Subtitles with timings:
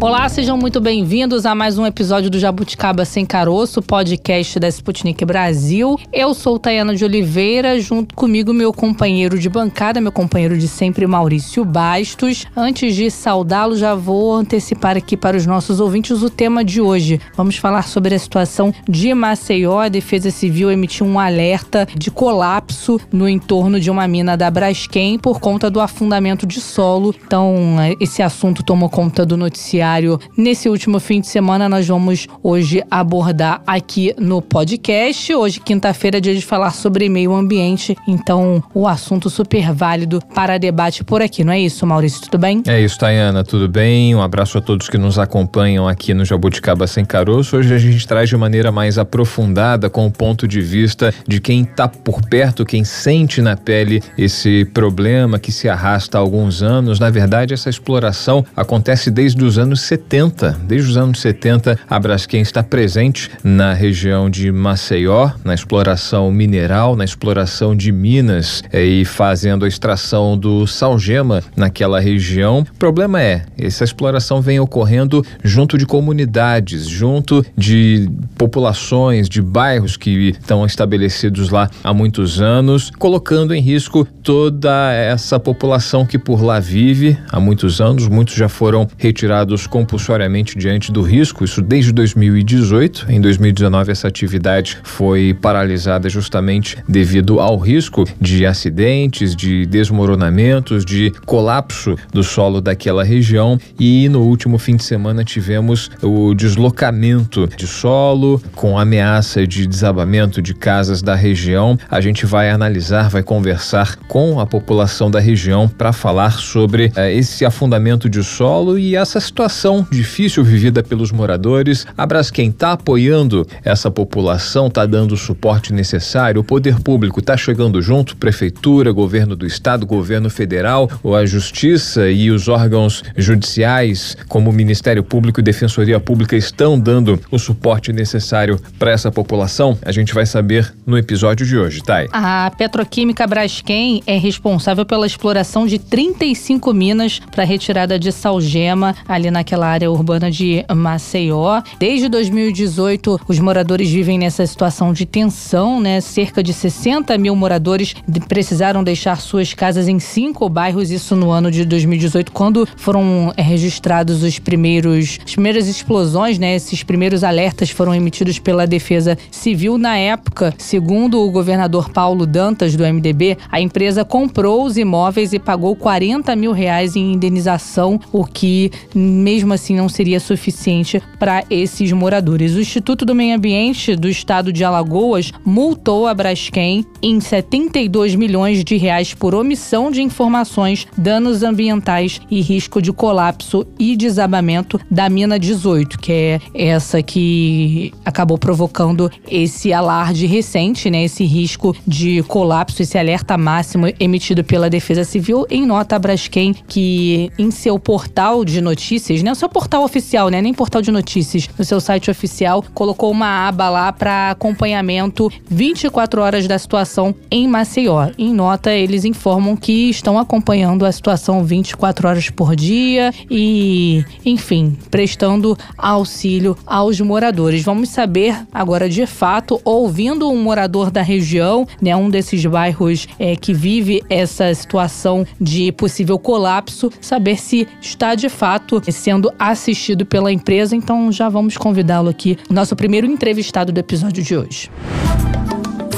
[0.00, 5.24] Olá, sejam muito bem-vindos a mais um episódio do Jabuticaba Sem Caroço, podcast da Sputnik
[5.24, 5.98] Brasil.
[6.12, 11.04] Eu sou Tayana de Oliveira, junto comigo meu companheiro de bancada, meu companheiro de sempre,
[11.04, 12.46] Maurício Bastos.
[12.56, 17.20] Antes de saudá-lo, já vou antecipar aqui para os nossos ouvintes o tema de hoje.
[17.34, 19.80] Vamos falar sobre a situação de Maceió.
[19.80, 25.18] A Defesa Civil emitiu um alerta de colapso no entorno de uma mina da Braskem
[25.18, 27.12] por conta do afundamento de solo.
[27.26, 29.87] Então, esse assunto tomou conta do noticiário
[30.36, 31.68] nesse último fim de semana.
[31.68, 35.34] Nós vamos hoje abordar aqui no podcast.
[35.34, 37.96] Hoje, quinta-feira, é dia de falar sobre meio ambiente.
[38.06, 42.20] Então, o assunto super válido para debate por aqui, não é isso, Maurício?
[42.22, 42.62] Tudo bem?
[42.66, 44.14] É isso, Tayana, tudo bem?
[44.14, 47.56] Um abraço a todos que nos acompanham aqui no Jabuticaba Sem Caroço.
[47.56, 51.62] Hoje a gente traz de maneira mais aprofundada, com o ponto de vista de quem
[51.62, 57.00] está por perto, quem sente na pele esse problema que se arrasta há alguns anos.
[57.00, 60.58] Na verdade, essa exploração acontece desde os anos anos 70.
[60.64, 66.96] Desde os anos 70, a Braskem está presente na região de Maceió, na exploração mineral,
[66.96, 72.60] na exploração de minas eh, e fazendo a extração do salgema naquela região.
[72.60, 79.96] O problema é, essa exploração vem ocorrendo junto de comunidades, junto de populações, de bairros
[79.96, 86.42] que estão estabelecidos lá há muitos anos, colocando em risco toda essa população que por
[86.42, 88.08] lá vive há muitos anos.
[88.08, 93.06] Muitos já foram retirados compulsoriamente diante do risco, isso desde 2018.
[93.08, 101.12] Em 2019, essa atividade foi paralisada justamente devido ao risco de acidentes, de desmoronamentos, de
[101.26, 103.58] colapso do solo daquela região.
[103.78, 110.40] E no último fim de semana tivemos o deslocamento de solo com ameaça de desabamento
[110.40, 111.78] de casas da região.
[111.90, 117.14] A gente vai analisar, vai conversar com a população da região para falar sobre eh,
[117.14, 121.84] esse afundamento de solo e essa situação situação difícil vivida pelos moradores.
[121.96, 126.40] A Braskem está apoiando essa população, está dando o suporte necessário.
[126.40, 132.08] O poder público está chegando junto, prefeitura, governo do estado, governo federal, ou a justiça
[132.08, 137.92] e os órgãos judiciais, como o Ministério Público e Defensoria Pública, estão dando o suporte
[137.92, 139.76] necessário para essa população.
[139.84, 142.08] A gente vai saber no episódio de hoje, Thay.
[142.12, 149.30] A Petroquímica Braskem é responsável pela exploração de 35 minas para retirada de salgema ali
[149.30, 151.62] na naquela área urbana de Maceió.
[151.78, 156.02] Desde 2018, os moradores vivem nessa situação de tensão, né?
[156.02, 157.94] Cerca de 60 mil moradores
[158.28, 163.42] precisaram deixar suas casas em cinco bairros, isso no ano de 2018, quando foram é,
[163.42, 166.54] registrados os primeiros, as primeiras explosões, né?
[166.54, 169.78] Esses primeiros alertas foram emitidos pela Defesa Civil.
[169.78, 175.38] Na época, segundo o governador Paulo Dantas, do MDB, a empresa comprou os imóveis e
[175.38, 181.44] pagou 40 mil reais em indenização, o que mesmo mesmo assim não seria suficiente para
[181.48, 182.54] esses moradores.
[182.54, 188.64] O Instituto do Meio Ambiente do Estado de Alagoas multou a Braskem em 72 milhões
[188.64, 195.08] de reais por omissão de informações, danos ambientais e risco de colapso e desabamento da
[195.08, 202.24] mina 18, que é essa que acabou provocando esse alarde recente, né, esse risco de
[202.24, 207.78] colapso, esse alerta máximo emitido pela Defesa Civil em nota a Braskem que em seu
[207.78, 209.32] portal de notícias, né, né?
[209.32, 210.40] O seu portal oficial, né?
[210.40, 211.48] Nem portal de notícias.
[211.58, 217.46] No seu site oficial, colocou uma aba lá para acompanhamento 24 horas da situação em
[217.46, 218.08] Maceió.
[218.16, 224.76] Em nota, eles informam que estão acompanhando a situação 24 horas por dia e, enfim,
[224.90, 227.62] prestando auxílio aos moradores.
[227.62, 231.94] Vamos saber agora de fato, ouvindo um morador da região, né?
[231.94, 238.28] Um desses bairros é, que vive essa situação de possível colapso, saber se está de
[238.28, 243.78] fato sendo sendo assistido pela empresa, então já vamos convidá-lo aqui, nosso primeiro entrevistado do
[243.78, 244.70] episódio de hoje.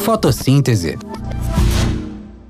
[0.02, 0.96] Fotossíntese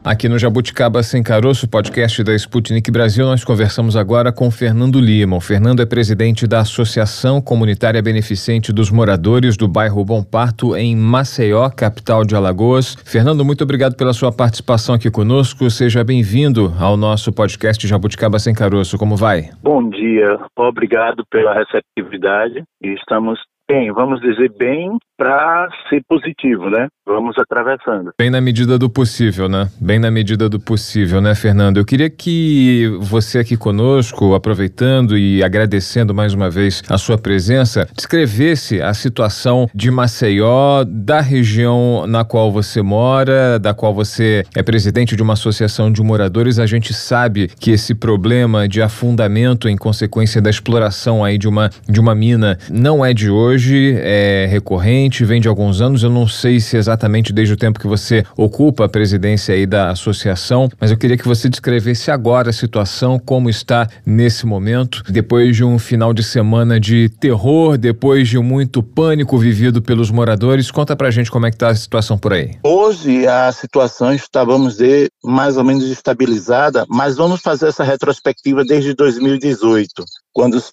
[0.03, 5.37] Aqui no Jabuticaba Sem Caroço, podcast da Sputnik Brasil, nós conversamos agora com Fernando Lima.
[5.37, 10.97] O Fernando é presidente da Associação Comunitária Beneficente dos Moradores do bairro Bom Parto, em
[10.97, 12.95] Maceió, capital de Alagoas.
[13.05, 15.69] Fernando, muito obrigado pela sua participação aqui conosco.
[15.69, 18.97] Seja bem-vindo ao nosso podcast Jabuticaba Sem Caroço.
[18.97, 19.51] Como vai?
[19.63, 22.63] Bom dia, obrigado pela receptividade.
[22.83, 23.39] Estamos
[23.71, 26.89] bem, vamos dizer bem para ser positivo, né?
[27.07, 28.11] Vamos atravessando.
[28.19, 29.69] Bem na medida do possível, né?
[29.79, 31.77] Bem na medida do possível, né, Fernando?
[31.77, 37.87] Eu queria que você aqui conosco, aproveitando e agradecendo mais uma vez a sua presença,
[37.95, 44.63] descrevesse a situação de Maceió, da região na qual você mora, da qual você é
[44.63, 46.59] presidente de uma associação de moradores.
[46.59, 51.69] A gente sabe que esse problema de afundamento em consequência da exploração aí de uma,
[51.87, 56.03] de uma mina não é de hoje, é recorrente, vem de alguns anos.
[56.03, 59.91] Eu não sei se exatamente desde o tempo que você ocupa a presidência aí da
[59.91, 65.57] associação, mas eu queria que você descrevesse agora a situação, como está nesse momento, depois
[65.57, 70.71] de um final de semana de terror, depois de muito pânico vivido pelos moradores.
[70.71, 72.53] Conta pra gente como é que tá a situação por aí.
[72.63, 78.65] Hoje a situação está, vamos dizer, mais ou menos estabilizada, mas vamos fazer essa retrospectiva
[78.65, 80.73] desde 2018 quando os,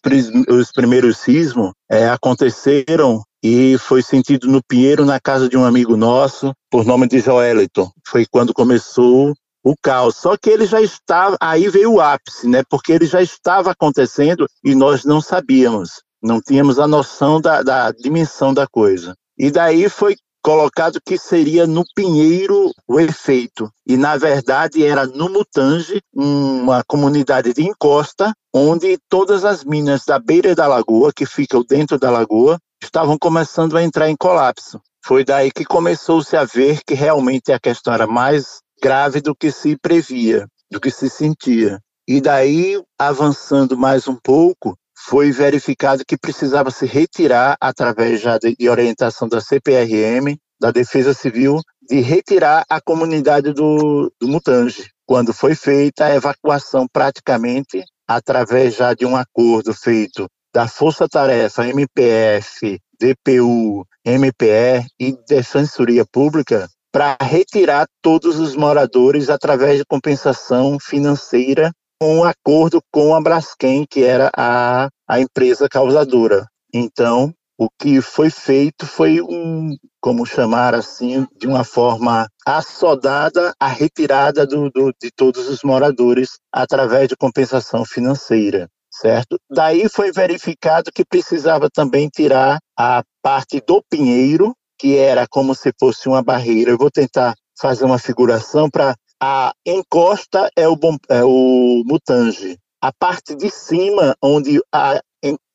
[0.50, 5.96] os primeiros sismos é, aconteceram e foi sentido no Pinheiro, na casa de um amigo
[5.96, 7.90] nosso, por nome de Joeliton.
[8.06, 10.16] Foi quando começou o caos.
[10.16, 12.64] Só que ele já estava, aí veio o ápice, né?
[12.70, 17.92] Porque ele já estava acontecendo e nós não sabíamos, não tínhamos a noção da, da
[17.92, 19.16] dimensão da coisa.
[19.38, 23.70] E daí foi colocado que seria no Pinheiro o efeito.
[23.86, 30.18] E, na verdade, era no Mutange, uma comunidade de encosta, onde todas as minas da
[30.18, 34.80] beira da lagoa, que ficam dentro da lagoa, estavam começando a entrar em colapso.
[35.06, 39.52] Foi daí que começou-se a ver que realmente a questão era mais grave do que
[39.52, 41.80] se previa, do que se sentia.
[42.08, 48.56] E daí, avançando mais um pouco, foi verificado que precisava se retirar, através já de,
[48.56, 54.90] de orientação da CPRM, da Defesa Civil, de retirar a comunidade do, do Mutange.
[55.06, 61.68] Quando foi feita a evacuação praticamente através já de um acordo feito da Força Tarefa
[61.68, 71.72] MPF, DPU, MPE e Defensoria Pública para retirar todos os moradores através de compensação financeira
[72.02, 76.48] um acordo com a Braskem, que era a, a empresa causadora.
[76.74, 83.68] Então, o que foi feito foi um, como chamar assim, de uma forma assodada a
[83.68, 88.68] retirada do, do, de todos os moradores através de compensação financeira,
[89.02, 89.40] certo?
[89.50, 95.72] Daí foi verificado que precisava também tirar a parte do pinheiro, que era como se
[95.80, 96.72] fosse uma barreira.
[96.72, 102.58] Eu vou tentar fazer uma figuração para a encosta é o, bom, é o mutange.
[102.80, 105.02] A parte de cima, onde a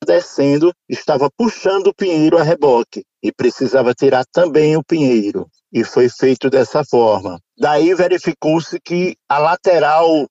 [0.05, 5.47] descendo, estava puxando o pinheiro a reboque e precisava tirar também o pinheiro.
[5.73, 7.39] E foi feito dessa forma.
[7.57, 10.27] Daí verificou-se que a lateral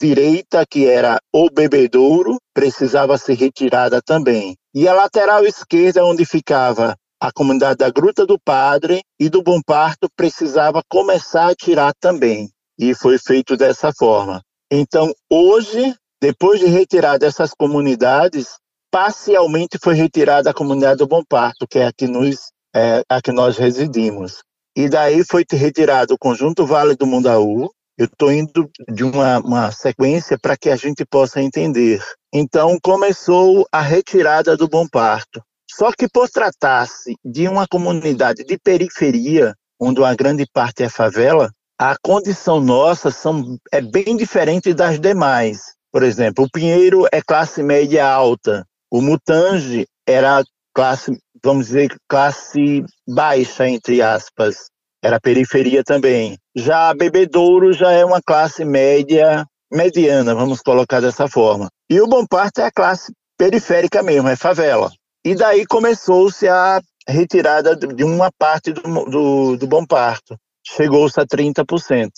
[0.00, 4.56] direita, que era o bebedouro, precisava ser retirada também.
[4.74, 9.60] E a lateral esquerda, onde ficava a comunidade da Gruta do Padre e do Bom
[9.60, 12.48] Parto, precisava começar a tirar também
[12.78, 14.40] e foi feito dessa forma.
[14.70, 18.56] Então, hoje, depois de retirar dessas comunidades,
[18.90, 23.20] parcialmente foi retirada a comunidade do Bom Parto, que é a que, nos, é, a
[23.20, 24.42] que nós residimos.
[24.78, 27.68] E daí foi retirado o conjunto Vale do Mundaú.
[27.98, 32.00] Eu estou indo de uma, uma sequência para que a gente possa entender.
[32.32, 35.42] Então, começou a retirada do Bom Parto.
[35.68, 41.50] Só que por tratar-se de uma comunidade de periferia, onde uma grande parte é favela,
[41.76, 45.74] a condição nossa são, é bem diferente das demais.
[45.90, 52.84] Por exemplo, o Pinheiro é classe média alta, o Mutange era classe, vamos dizer, classe
[53.06, 54.68] baixa, entre aspas,
[55.02, 56.36] era periferia também.
[56.54, 61.68] Já Bebedouro já é uma classe média, mediana, vamos colocar dessa forma.
[61.90, 64.90] E o Bom Parto é a classe periférica mesmo, é favela.
[65.24, 71.26] E daí começou-se a retirada de uma parte do, do, do Bom Parto chegou-se a
[71.26, 72.10] 30%.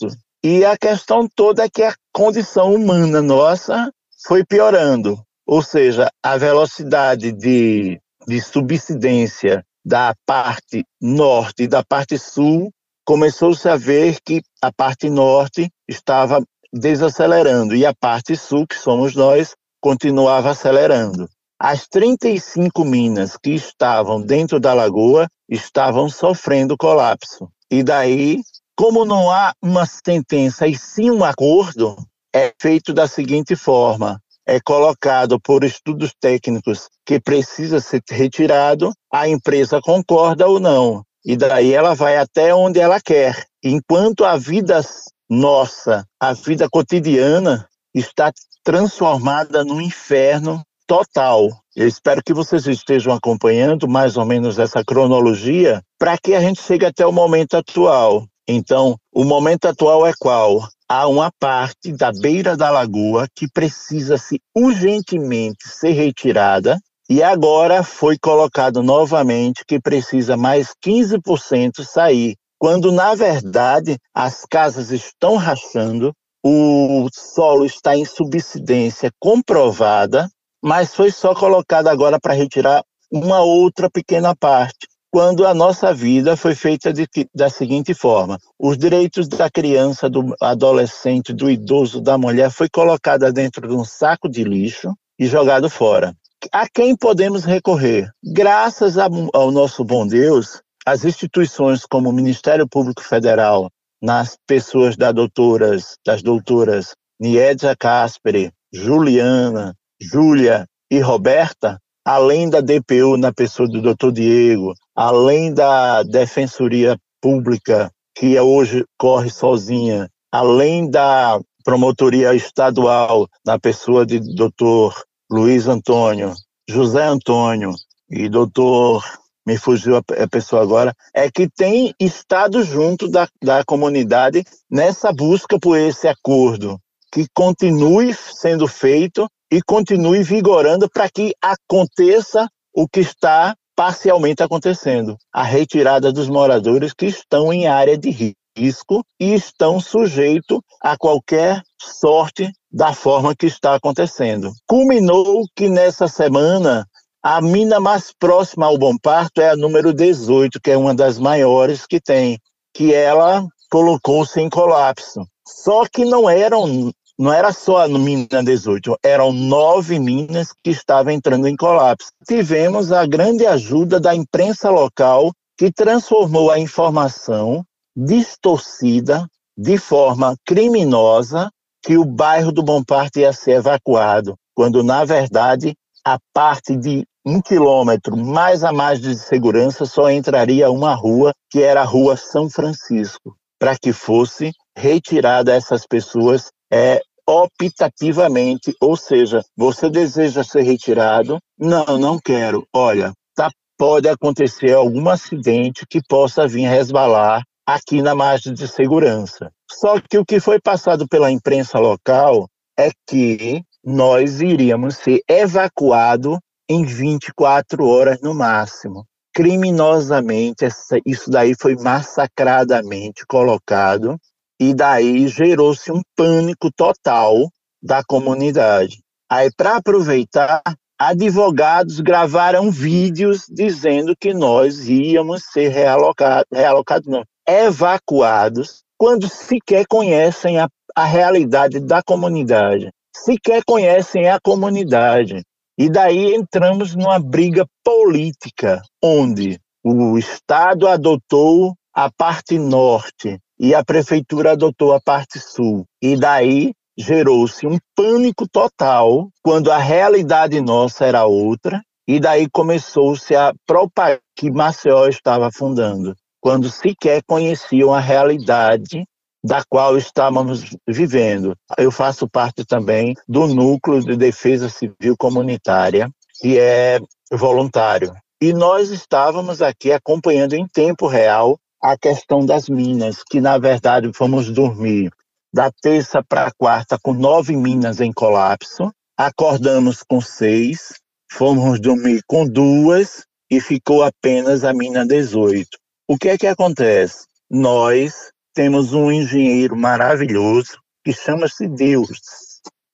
[0.43, 3.93] E a questão toda é que a condição humana nossa
[4.27, 12.19] foi piorando, ou seja, a velocidade de, de subsidência da parte norte e da parte
[12.19, 12.71] sul
[13.05, 19.15] começou-se a ver que a parte norte estava desacelerando e a parte sul, que somos
[19.15, 21.29] nós, continuava acelerando.
[21.59, 27.51] As 35 minas que estavam dentro da lagoa estavam sofrendo colapso.
[27.71, 28.41] E daí,
[28.77, 31.97] como não há uma sentença e sim um acordo,
[32.35, 39.29] é feito da seguinte forma: é colocado por estudos técnicos que precisa ser retirado, a
[39.29, 41.05] empresa concorda ou não.
[41.25, 43.47] E daí ela vai até onde ela quer.
[43.63, 44.81] Enquanto a vida
[45.29, 48.33] nossa, a vida cotidiana, está
[48.65, 51.49] transformada no inferno total.
[51.77, 56.61] Eu espero que vocês estejam acompanhando mais ou menos essa cronologia para que a gente
[56.61, 58.27] chegue até o momento atual.
[58.49, 60.69] Então, o momento atual é qual?
[60.93, 67.85] Há uma parte da beira da lagoa que precisa se urgentemente ser retirada e agora
[67.85, 76.13] foi colocado novamente que precisa mais 15% sair, quando na verdade as casas estão rachando,
[76.45, 80.29] o solo está em subsidência comprovada,
[80.61, 82.83] mas foi só colocado agora para retirar
[83.13, 84.89] uma outra pequena parte.
[85.13, 90.35] Quando a nossa vida foi feita de, da seguinte forma: os direitos da criança, do
[90.41, 95.69] adolescente, do idoso, da mulher foi colocada dentro de um saco de lixo e jogado
[95.69, 96.15] fora.
[96.53, 98.09] A quem podemos recorrer?
[98.23, 103.69] Graças ao nosso bom Deus, as instituições como o Ministério Público Federal,
[104.01, 111.79] nas pessoas das doutoras, das doutoras Niedja Casperi, Juliana, Júlia e Roberta,
[112.11, 119.31] além da DPU na pessoa do doutor Diego, além da Defensoria Pública, que hoje corre
[119.31, 125.01] sozinha, além da Promotoria Estadual na pessoa de doutor
[125.31, 126.35] Luiz Antônio,
[126.69, 127.73] José Antônio
[128.11, 129.05] e doutor
[129.47, 135.61] me fugiu a pessoa agora, é que tem estado junto da, da comunidade nessa busca
[135.61, 136.77] por esse acordo,
[137.13, 145.17] que continue sendo feito e continue vigorando para que aconteça o que está parcialmente acontecendo,
[145.33, 151.63] a retirada dos moradores que estão em área de risco e estão sujeitos a qualquer
[151.81, 154.53] sorte da forma que está acontecendo.
[154.67, 156.87] Culminou que nessa semana
[157.23, 161.19] a mina mais próxima ao Bom Parto é a número 18, que é uma das
[161.19, 162.39] maiores que tem,
[162.75, 165.27] que ela colocou-se em colapso.
[165.47, 171.13] Só que não eram não era só a mina 18, eram nove minas que estavam
[171.13, 172.09] entrando em colapso.
[172.27, 177.63] Tivemos a grande ajuda da imprensa local, que transformou a informação
[177.95, 181.51] distorcida de forma criminosa
[181.83, 187.05] que o bairro do Bom Parto ia ser evacuado, quando na verdade a parte de
[187.23, 192.17] um quilômetro mais a mais de segurança só entraria uma rua, que era a Rua
[192.17, 200.63] São Francisco, para que fosse retirada essas pessoas é, optativamente, ou seja, você deseja ser
[200.63, 201.39] retirado?
[201.57, 202.67] Não, não quero.
[202.75, 209.53] Olha, tá, pode acontecer algum acidente que possa vir resvalar aqui na margem de segurança.
[209.71, 216.37] Só que o que foi passado pela imprensa local é que nós iríamos ser evacuados
[216.69, 219.07] em 24 horas no máximo.
[219.33, 224.19] Criminosamente, essa, isso daí foi massacradamente colocado
[224.61, 227.49] e daí gerou-se um pânico total
[227.83, 229.01] da comunidade.
[229.27, 230.63] Aí, para aproveitar,
[230.99, 240.59] advogados gravaram vídeos dizendo que nós íamos ser realocados, realocados não, evacuados, quando sequer conhecem
[240.59, 245.43] a, a realidade da comunidade, sequer conhecem a comunidade.
[245.79, 253.85] E daí entramos numa briga política, onde o Estado adotou a parte norte e a
[253.85, 255.85] prefeitura adotou a parte sul.
[256.01, 261.83] E daí gerou-se um pânico total quando a realidade nossa era outra.
[262.09, 269.05] E daí começou-se a propagar que Maceió estava afundando, quando sequer conheciam a realidade
[269.45, 271.55] da qual estávamos vivendo.
[271.79, 276.99] Eu faço parte também do núcleo de defesa civil comunitária, que é
[277.31, 278.13] voluntário.
[278.41, 284.11] E nós estávamos aqui acompanhando em tempo real a questão das minas, que na verdade
[284.15, 285.11] fomos dormir
[285.53, 290.95] da terça para quarta com nove minas em colapso, acordamos com seis,
[291.33, 295.69] fomos dormir com duas e ficou apenas a mina 18.
[296.09, 297.27] O que é que acontece?
[297.51, 302.21] Nós temos um engenheiro maravilhoso que chama-se Deus.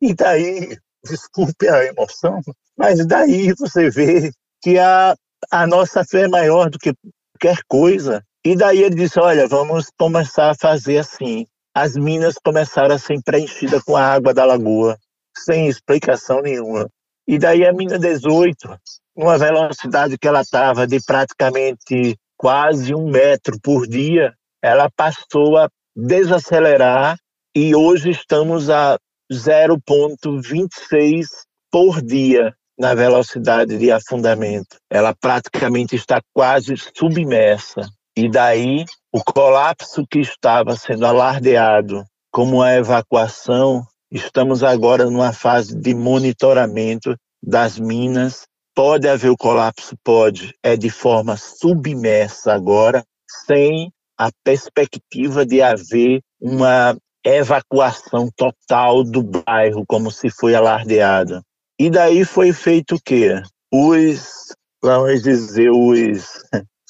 [0.00, 2.40] E daí, desculpe a emoção,
[2.76, 4.30] mas daí você vê
[4.62, 5.14] que a,
[5.50, 6.94] a nossa fé é maior do que
[7.32, 8.22] qualquer coisa.
[8.46, 11.44] E daí ele disse: Olha, vamos começar a fazer assim.
[11.74, 14.96] As minas começaram a ser preenchidas com a água da lagoa,
[15.36, 16.88] sem explicação nenhuma.
[17.26, 18.78] E daí a mina 18,
[19.16, 25.68] numa velocidade que ela estava de praticamente quase um metro por dia, ela passou a
[25.96, 27.18] desacelerar
[27.52, 28.96] e hoje estamos a
[29.28, 31.26] 0,26
[31.68, 34.76] por dia na velocidade de afundamento.
[34.88, 37.80] Ela praticamente está quase submersa.
[38.16, 45.76] E daí o colapso que estava sendo alardeado como a evacuação, estamos agora numa fase
[45.76, 48.46] de monitoramento das minas.
[48.74, 49.94] Pode haver o colapso?
[50.02, 50.54] Pode.
[50.62, 53.04] É de forma submersa agora,
[53.46, 61.42] sem a perspectiva de haver uma evacuação total do bairro, como se foi alardeada.
[61.78, 63.42] E daí foi feito o quê?
[63.70, 66.42] Os, vamos dizer, os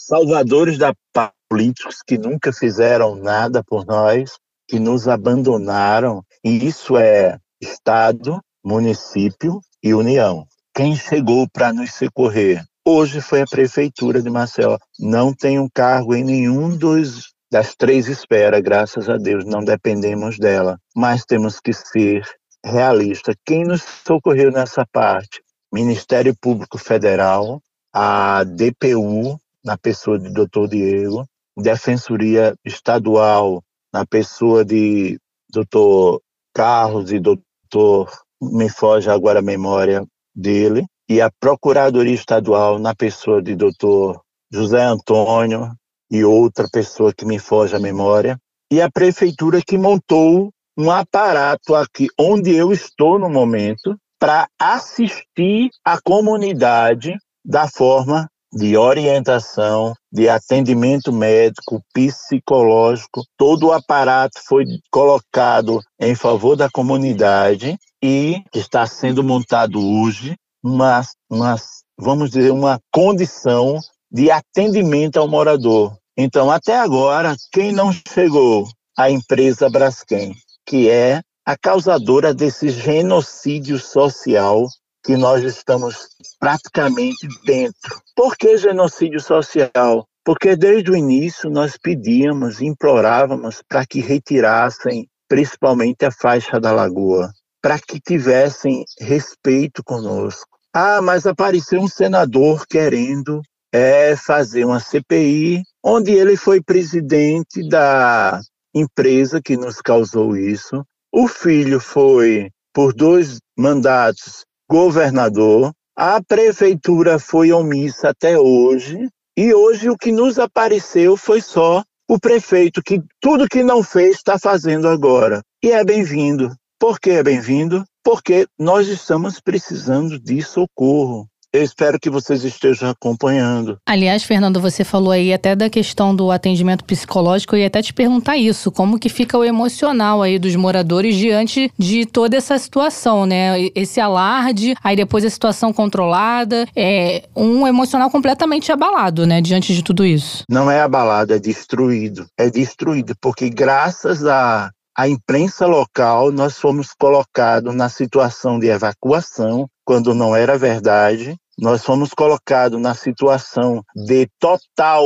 [0.06, 6.96] salvadores da paz políticos que nunca fizeram nada por nós, que nos abandonaram, e isso
[6.96, 10.46] é Estado, município e União.
[10.72, 12.64] Quem chegou para nos socorrer?
[12.86, 14.78] Hoje foi a prefeitura de Maceió.
[14.98, 20.36] Não tem um cargo em nenhum dos das três esferas, graças a Deus, não dependemos
[20.38, 22.22] dela, mas temos que ser
[22.64, 23.36] realistas.
[23.44, 25.42] Quem nos socorreu nessa parte?
[25.72, 27.60] Ministério Público Federal,
[27.92, 30.68] a DPU, na pessoa do Dr.
[30.68, 31.26] Diego,
[31.58, 33.61] Defensoria Estadual,
[33.92, 35.18] na pessoa de
[35.50, 36.20] Dr.
[36.54, 38.08] Carlos e Dr.
[38.40, 44.18] Me foge agora a memória dele, e a Procuradoria Estadual, na pessoa de Dr.
[44.52, 45.73] José Antônio
[46.11, 48.38] e outra pessoa que me foge a memória,
[48.70, 55.70] e a prefeitura que montou um aparato aqui onde eu estou no momento para assistir
[55.85, 65.81] a comunidade da forma de orientação, de atendimento médico, psicológico, todo o aparato foi colocado
[66.00, 71.57] em favor da comunidade e está sendo montado hoje uma, uma
[71.99, 73.79] vamos dizer, uma condição
[74.11, 75.97] de atendimento ao morador.
[76.17, 78.67] Então, até agora, quem não chegou?
[78.97, 80.35] A empresa Braskem,
[80.65, 84.67] que é a causadora desse genocídio social
[85.06, 86.08] que nós estamos
[86.40, 88.02] praticamente dentro.
[88.16, 90.04] Por que genocídio social?
[90.25, 97.30] Porque desde o início nós pedíamos, implorávamos para que retirassem principalmente a faixa da lagoa,
[97.62, 100.58] para que tivessem respeito conosco.
[100.75, 103.40] Ah, mas apareceu um senador querendo
[103.72, 108.40] é, fazer uma CPI, onde ele foi presidente da
[108.75, 110.84] empresa que nos causou isso.
[111.12, 119.88] O filho foi, por dois mandatos, governador, a prefeitura foi omissa até hoje, e hoje
[119.88, 124.88] o que nos apareceu foi só o prefeito, que tudo que não fez está fazendo
[124.88, 125.43] agora.
[125.62, 126.54] E é bem-vindo.
[126.78, 127.84] Por que é bem-vindo?
[128.04, 131.26] Porque nós estamos precisando de socorro.
[131.56, 133.78] Eu espero que vocês estejam acompanhando.
[133.86, 137.56] Aliás, Fernando, você falou aí até da questão do atendimento psicológico.
[137.56, 138.71] Eu ia até te perguntar isso.
[138.71, 143.71] Como que fica o emocional aí dos moradores diante de toda essa situação, né?
[143.75, 146.69] Esse alarde, aí depois a situação controlada.
[146.76, 149.40] É um emocional completamente abalado, né?
[149.40, 150.45] Diante de tudo isso.
[150.50, 152.26] Não é abalado, é destruído.
[152.36, 159.69] É destruído, porque graças a a imprensa local, nós fomos colocados na situação de evacuação,
[159.84, 165.04] quando não era verdade, nós fomos colocados na situação de total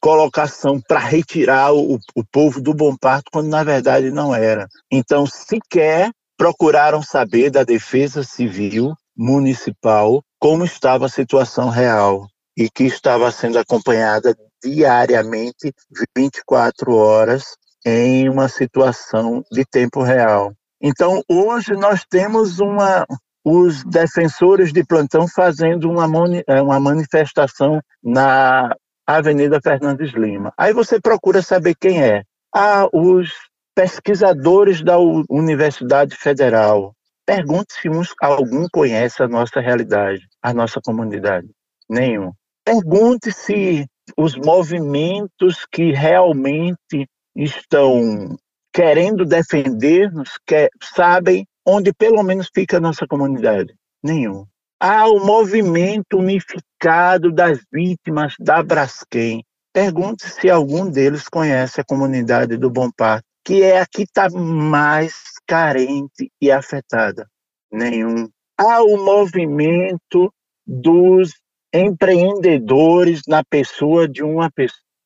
[0.00, 4.66] colocação para retirar o, o povo do Bom Parto, quando na verdade não era.
[4.90, 12.26] Então, sequer procuraram saber da Defesa Civil Municipal como estava a situação real
[12.56, 15.72] e que estava sendo acompanhada diariamente,
[16.16, 17.44] 24 horas,
[17.84, 20.52] em uma situação de tempo real.
[20.80, 23.06] Então, hoje nós temos uma,
[23.44, 26.06] os defensores de plantão fazendo uma,
[26.46, 28.74] é, uma manifestação na
[29.06, 30.52] Avenida Fernandes Lima.
[30.56, 32.22] Aí você procura saber quem é.
[32.54, 33.30] Ah, os
[33.74, 36.94] pesquisadores da Universidade Federal.
[37.24, 41.48] Pergunte se uns, algum conhece a nossa realidade, a nossa comunidade.
[41.88, 42.32] Nenhum.
[42.64, 48.36] Pergunte se os movimentos que realmente estão
[48.72, 53.74] querendo defender-nos, que, sabem onde pelo menos fica a nossa comunidade?
[54.02, 54.46] Nenhum.
[54.80, 59.44] Há o movimento unificado das vítimas da Braskem.
[59.72, 64.28] Pergunte se algum deles conhece a comunidade do Bom Parto, que é a que está
[64.30, 65.14] mais
[65.46, 67.28] carente e afetada.
[67.70, 68.28] Nenhum.
[68.58, 70.32] Há o movimento
[70.66, 71.32] dos
[71.72, 74.50] empreendedores na pessoa de uma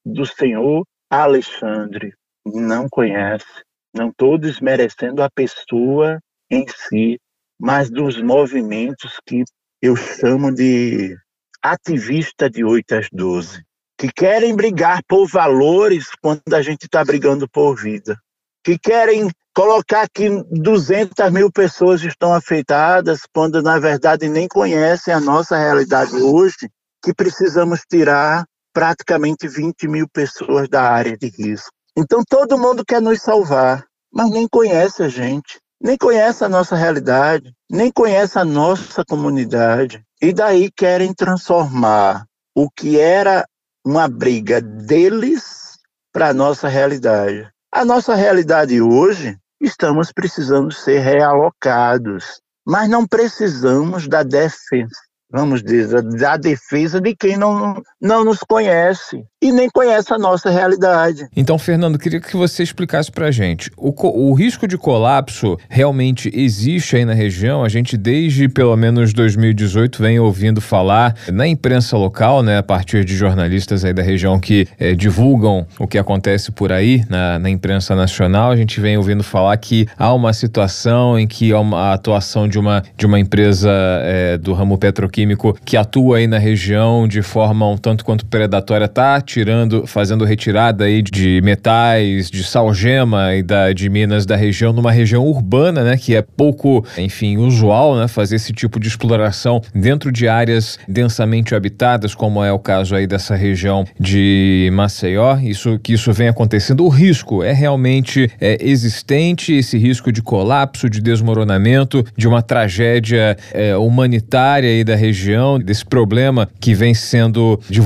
[0.05, 2.15] do senhor Alexandre.
[2.47, 3.63] Não conhece.
[3.95, 6.19] Não estou desmerecendo a pessoa
[6.55, 7.21] em si,
[7.61, 9.45] mas dos movimentos que
[9.83, 11.17] eu chamo de
[11.63, 13.63] ativista de 8 às 12,
[13.99, 18.19] que querem brigar por valores quando a gente está brigando por vida,
[18.63, 25.21] que querem colocar que 200 mil pessoas estão afetadas quando na verdade nem conhecem a
[25.21, 26.69] nossa realidade hoje,
[27.03, 31.71] que precisamos tirar praticamente 20 mil pessoas da área de risco.
[31.97, 36.75] Então todo mundo quer nos salvar, mas nem conhece a gente nem conhece a nossa
[36.75, 40.03] realidade, nem conhece a nossa comunidade.
[40.21, 42.25] E daí querem transformar
[42.57, 43.47] o que era
[43.85, 45.79] uma briga deles
[46.11, 47.47] para a nossa realidade.
[47.71, 54.89] A nossa realidade hoje, estamos precisando ser realocados, mas não precisamos da defesa
[55.35, 60.51] vamos dizer, da defesa de quem não, não nos conhece e nem conhece a nossa
[60.51, 61.27] realidade.
[61.37, 63.71] Então, Fernando, queria que você explicasse para a gente.
[63.77, 63.93] O,
[64.31, 67.65] o risco de colapso realmente existe aí na região?
[67.65, 73.05] A gente, desde pelo menos 2018, vem ouvindo falar na imprensa local, né, a partir
[73.05, 77.51] de jornalistas aí da região que é, divulgam o que acontece por aí na, na,
[77.51, 78.51] imprensa nacional.
[78.51, 82.59] A gente vem ouvindo falar que há uma situação em que há uma atuação de
[82.59, 83.71] uma, de uma empresa
[84.03, 88.25] é, do ramo petroquímico químico que atua aí na região de forma um tanto quanto
[88.25, 94.37] predatória, tá tirando, fazendo retirada aí de metais, de salgema e da, de minas da
[94.37, 98.89] região, numa região urbana, né, que é pouco, enfim, usual, né, fazer esse tipo de
[98.89, 105.37] exploração dentro de áreas densamente habitadas, como é o caso aí dessa região de Maceió.
[105.39, 106.85] Isso que isso vem acontecendo.
[106.85, 113.37] O risco é realmente é, existente, esse risco de colapso, de desmoronamento, de uma tragédia
[113.53, 117.84] é, humanitária aí da região desse problema que vem sendo divulgado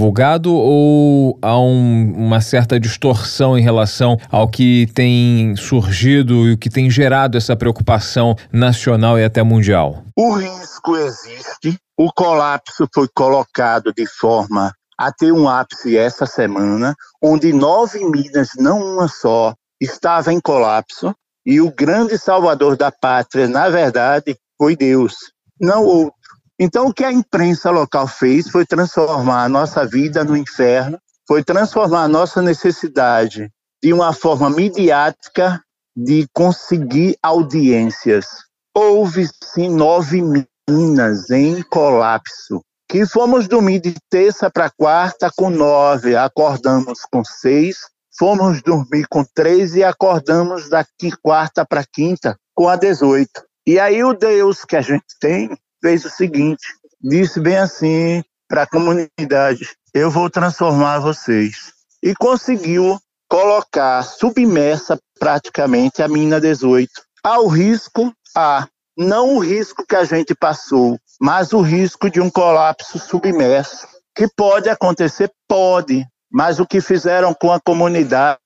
[0.51, 6.71] ou há um, uma certa distorção em relação ao que tem surgido e o que
[6.71, 10.03] tem gerado essa preocupação nacional e até mundial?
[10.17, 16.95] O risco existe, o colapso foi colocado de forma a ter um ápice essa semana,
[17.23, 21.15] onde nove minas, não uma só, estava em colapso,
[21.47, 25.15] e o grande salvador da pátria, na verdade, foi Deus,
[25.61, 26.18] não outro.
[26.61, 31.45] Então, o que a imprensa local fez foi transformar a nossa vida no inferno, foi
[31.45, 33.49] transformar a nossa necessidade
[33.83, 35.63] de uma forma midiática
[35.97, 38.27] de conseguir audiências.
[38.75, 40.21] Houve, sim, nove
[40.69, 47.79] minas em colapso, que fomos dormir de terça para quarta com nove, acordamos com seis,
[48.19, 53.45] fomos dormir com três e acordamos daqui quarta para quinta com a dezoito.
[53.67, 55.51] E aí o Deus que a gente tem
[55.89, 56.63] fez o seguinte:
[57.01, 61.73] disse bem assim para a comunidade: eu vou transformar vocês.
[62.03, 66.91] E conseguiu colocar submersa praticamente a mina 18.
[67.25, 72.21] Há o risco, há não o risco que a gente passou, mas o risco de
[72.21, 73.87] um colapso submerso.
[74.15, 75.31] Que pode acontecer?
[75.49, 78.39] Pode, mas o que fizeram com a comunidade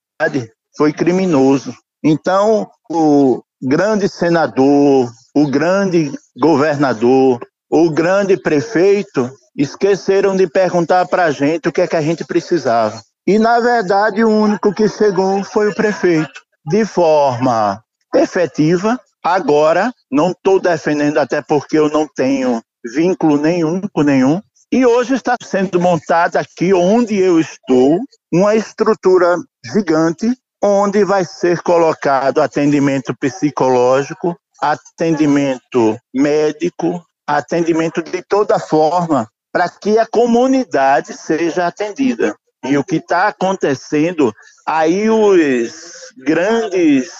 [0.77, 1.75] foi criminoso.
[2.03, 11.31] Então, o grande senador, o grande governador, o grande prefeito esqueceram de perguntar para a
[11.31, 13.01] gente o que é que a gente precisava.
[13.25, 17.81] E, na verdade, o único que chegou foi o prefeito, de forma
[18.15, 18.99] efetiva.
[19.23, 22.61] Agora, não estou defendendo, até porque eu não tenho
[22.93, 24.41] vínculo nenhum com nenhum.
[24.71, 27.99] E hoje está sendo montada aqui, onde eu estou,
[28.31, 30.27] uma estrutura gigante,
[30.61, 40.07] onde vai ser colocado atendimento psicológico, atendimento médico, atendimento de toda forma, para que a
[40.07, 42.33] comunidade seja atendida.
[42.63, 44.33] E o que está acontecendo,
[44.65, 47.11] aí os grandes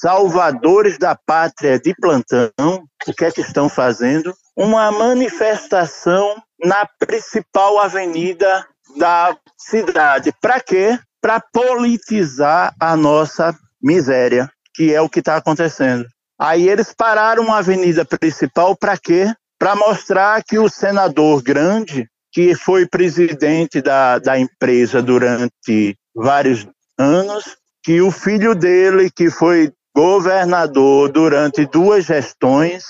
[0.00, 4.34] salvadores da pátria de plantão, o que é que estão fazendo?
[4.56, 10.32] Uma manifestação na principal avenida da cidade.
[10.40, 10.98] Para quê?
[11.20, 16.06] Para politizar a nossa miséria, que é o que está acontecendo.
[16.38, 19.34] Aí eles pararam a avenida principal para quê?
[19.58, 27.56] Para mostrar que o senador grande, que foi presidente da, da empresa durante vários anos,
[27.82, 32.84] que o filho dele, que foi governador durante duas gestões,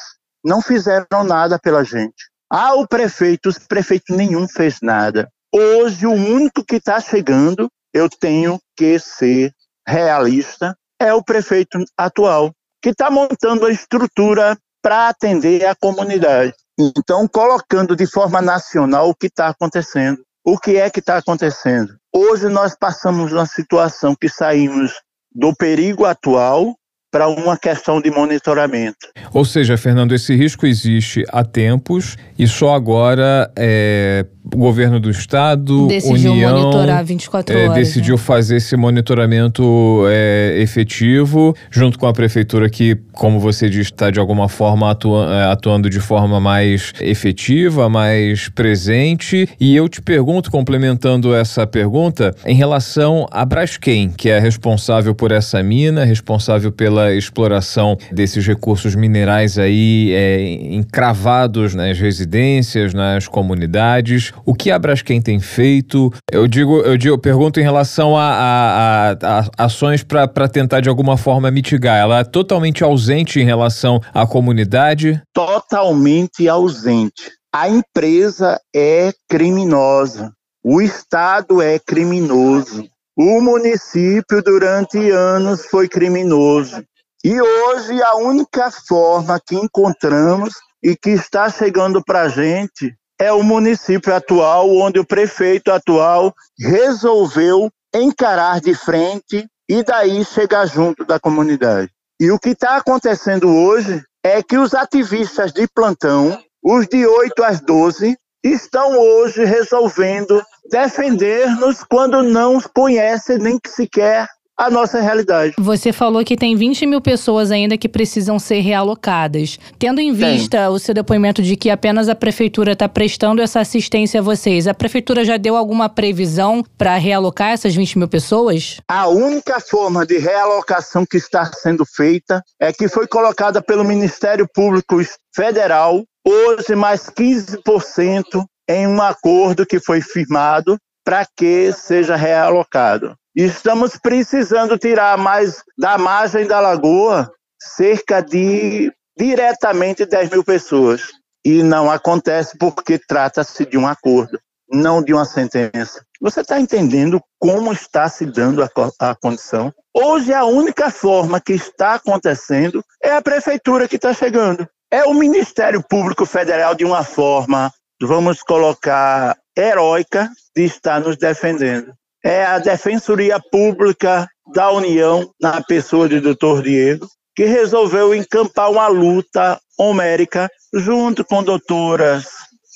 [0.44, 2.28] não fizeram nada pela gente.
[2.50, 5.28] Ah, o prefeito, o prefeito nenhum fez nada.
[5.54, 9.52] Hoje, o único que está chegando, eu tenho que ser
[9.86, 16.54] realista, é o prefeito atual que está montando a estrutura para atender a comunidade.
[16.78, 20.22] Então, colocando de forma nacional o que está acontecendo.
[20.44, 21.98] O que é que está acontecendo?
[22.14, 24.92] Hoje nós passamos uma situação que saímos
[25.30, 26.74] do perigo atual
[27.10, 29.08] para uma questão de monitoramento.
[29.32, 35.10] Ou seja, Fernando, esse risco existe há tempos e só agora é, o governo do
[35.10, 37.74] estado, decidiu União, monitorar 24 é, horas.
[37.76, 38.22] decidiu né?
[38.22, 44.18] fazer esse monitoramento é, efetivo, junto com a prefeitura que, como você disse, está de
[44.18, 49.48] alguma forma atua, é, atuando de forma mais efetiva, mais presente.
[49.60, 55.30] E eu te pergunto, complementando essa pergunta, em relação a Braskem, que é responsável por
[55.30, 64.32] essa mina, responsável pela exploração desses recursos minerais aí é, encravados nas residências, nas comunidades.
[64.44, 66.12] O que a Braskem tem feito?
[66.30, 70.80] Eu digo, eu digo, eu pergunto em relação a, a, a, a ações para tentar
[70.80, 71.98] de alguma forma mitigar.
[71.98, 75.22] Ela é totalmente ausente em relação à comunidade?
[75.32, 77.30] Totalmente ausente.
[77.54, 80.32] A empresa é criminosa.
[80.64, 82.88] O Estado é criminoso.
[83.16, 86.84] O município, durante anos, foi criminoso.
[87.24, 93.32] E hoje, a única forma que encontramos e que está chegando para a gente é
[93.32, 101.04] o município atual, onde o prefeito atual resolveu encarar de frente e daí chegar junto
[101.04, 101.90] da comunidade.
[102.20, 107.42] E o que está acontecendo hoje é que os ativistas de plantão, os de 8
[107.42, 114.28] às 12, estão hoje resolvendo defender-nos quando não conhecem nem que sequer
[114.58, 115.54] a nossa realidade.
[115.56, 119.56] Você falou que tem 20 mil pessoas ainda que precisam ser realocadas.
[119.78, 120.68] Tendo em vista tem.
[120.68, 124.74] o seu depoimento de que apenas a prefeitura está prestando essa assistência a vocês, a
[124.74, 128.80] prefeitura já deu alguma previsão para realocar essas 20 mil pessoas?
[128.88, 134.48] A única forma de realocação que está sendo feita é que foi colocada pelo Ministério
[134.52, 134.96] Público
[135.34, 143.16] Federal hoje mais 15% em um acordo que foi firmado para que seja realocado.
[143.40, 147.30] Estamos precisando tirar mais da margem da lagoa
[147.76, 151.02] cerca de diretamente 10 mil pessoas.
[151.44, 156.04] E não acontece porque trata-se de um acordo, não de uma sentença.
[156.20, 159.72] Você está entendendo como está se dando a, a, condição?
[159.94, 164.68] Hoje, a única forma que está acontecendo é a prefeitura que está chegando.
[164.90, 167.72] É o Ministério Público Federal, de uma forma,
[168.02, 176.08] vamos colocar, heróica, de estar nos defendendo é a Defensoria Pública da União, na pessoa
[176.08, 176.62] de Dr.
[176.62, 182.26] Diego, que resolveu encampar uma luta homérica junto com doutoras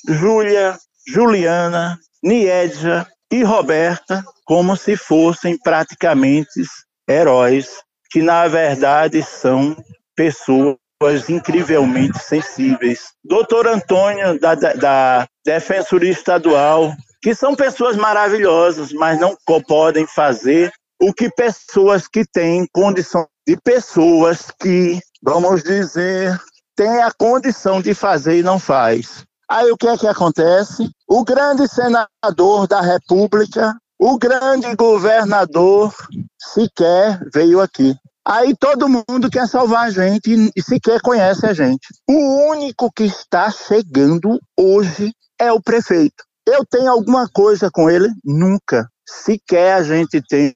[0.07, 0.77] Júlia,
[1.07, 6.63] Juliana, Niedja e Roberta, como se fossem praticamente
[7.09, 7.69] heróis,
[8.11, 9.75] que na verdade são
[10.15, 10.77] pessoas
[11.29, 13.13] incrivelmente sensíveis.
[13.23, 16.93] Doutor Antônio, da, da Defensoria Estadual,
[17.23, 19.33] que são pessoas maravilhosas, mas não
[19.65, 20.69] podem fazer
[21.01, 26.37] o que pessoas que têm condição de pessoas que, vamos dizer,
[26.75, 29.23] têm a condição de fazer e não faz.
[29.49, 30.89] Aí o que é que acontece?
[31.07, 35.95] O grande senador da República, o grande governador,
[36.53, 37.95] sequer veio aqui.
[38.25, 41.87] Aí todo mundo quer salvar a gente e sequer conhece a gente.
[42.09, 46.23] O único que está chegando hoje é o prefeito.
[46.45, 48.09] Eu tenho alguma coisa com ele?
[48.23, 48.87] Nunca.
[49.07, 50.55] Sequer a gente tem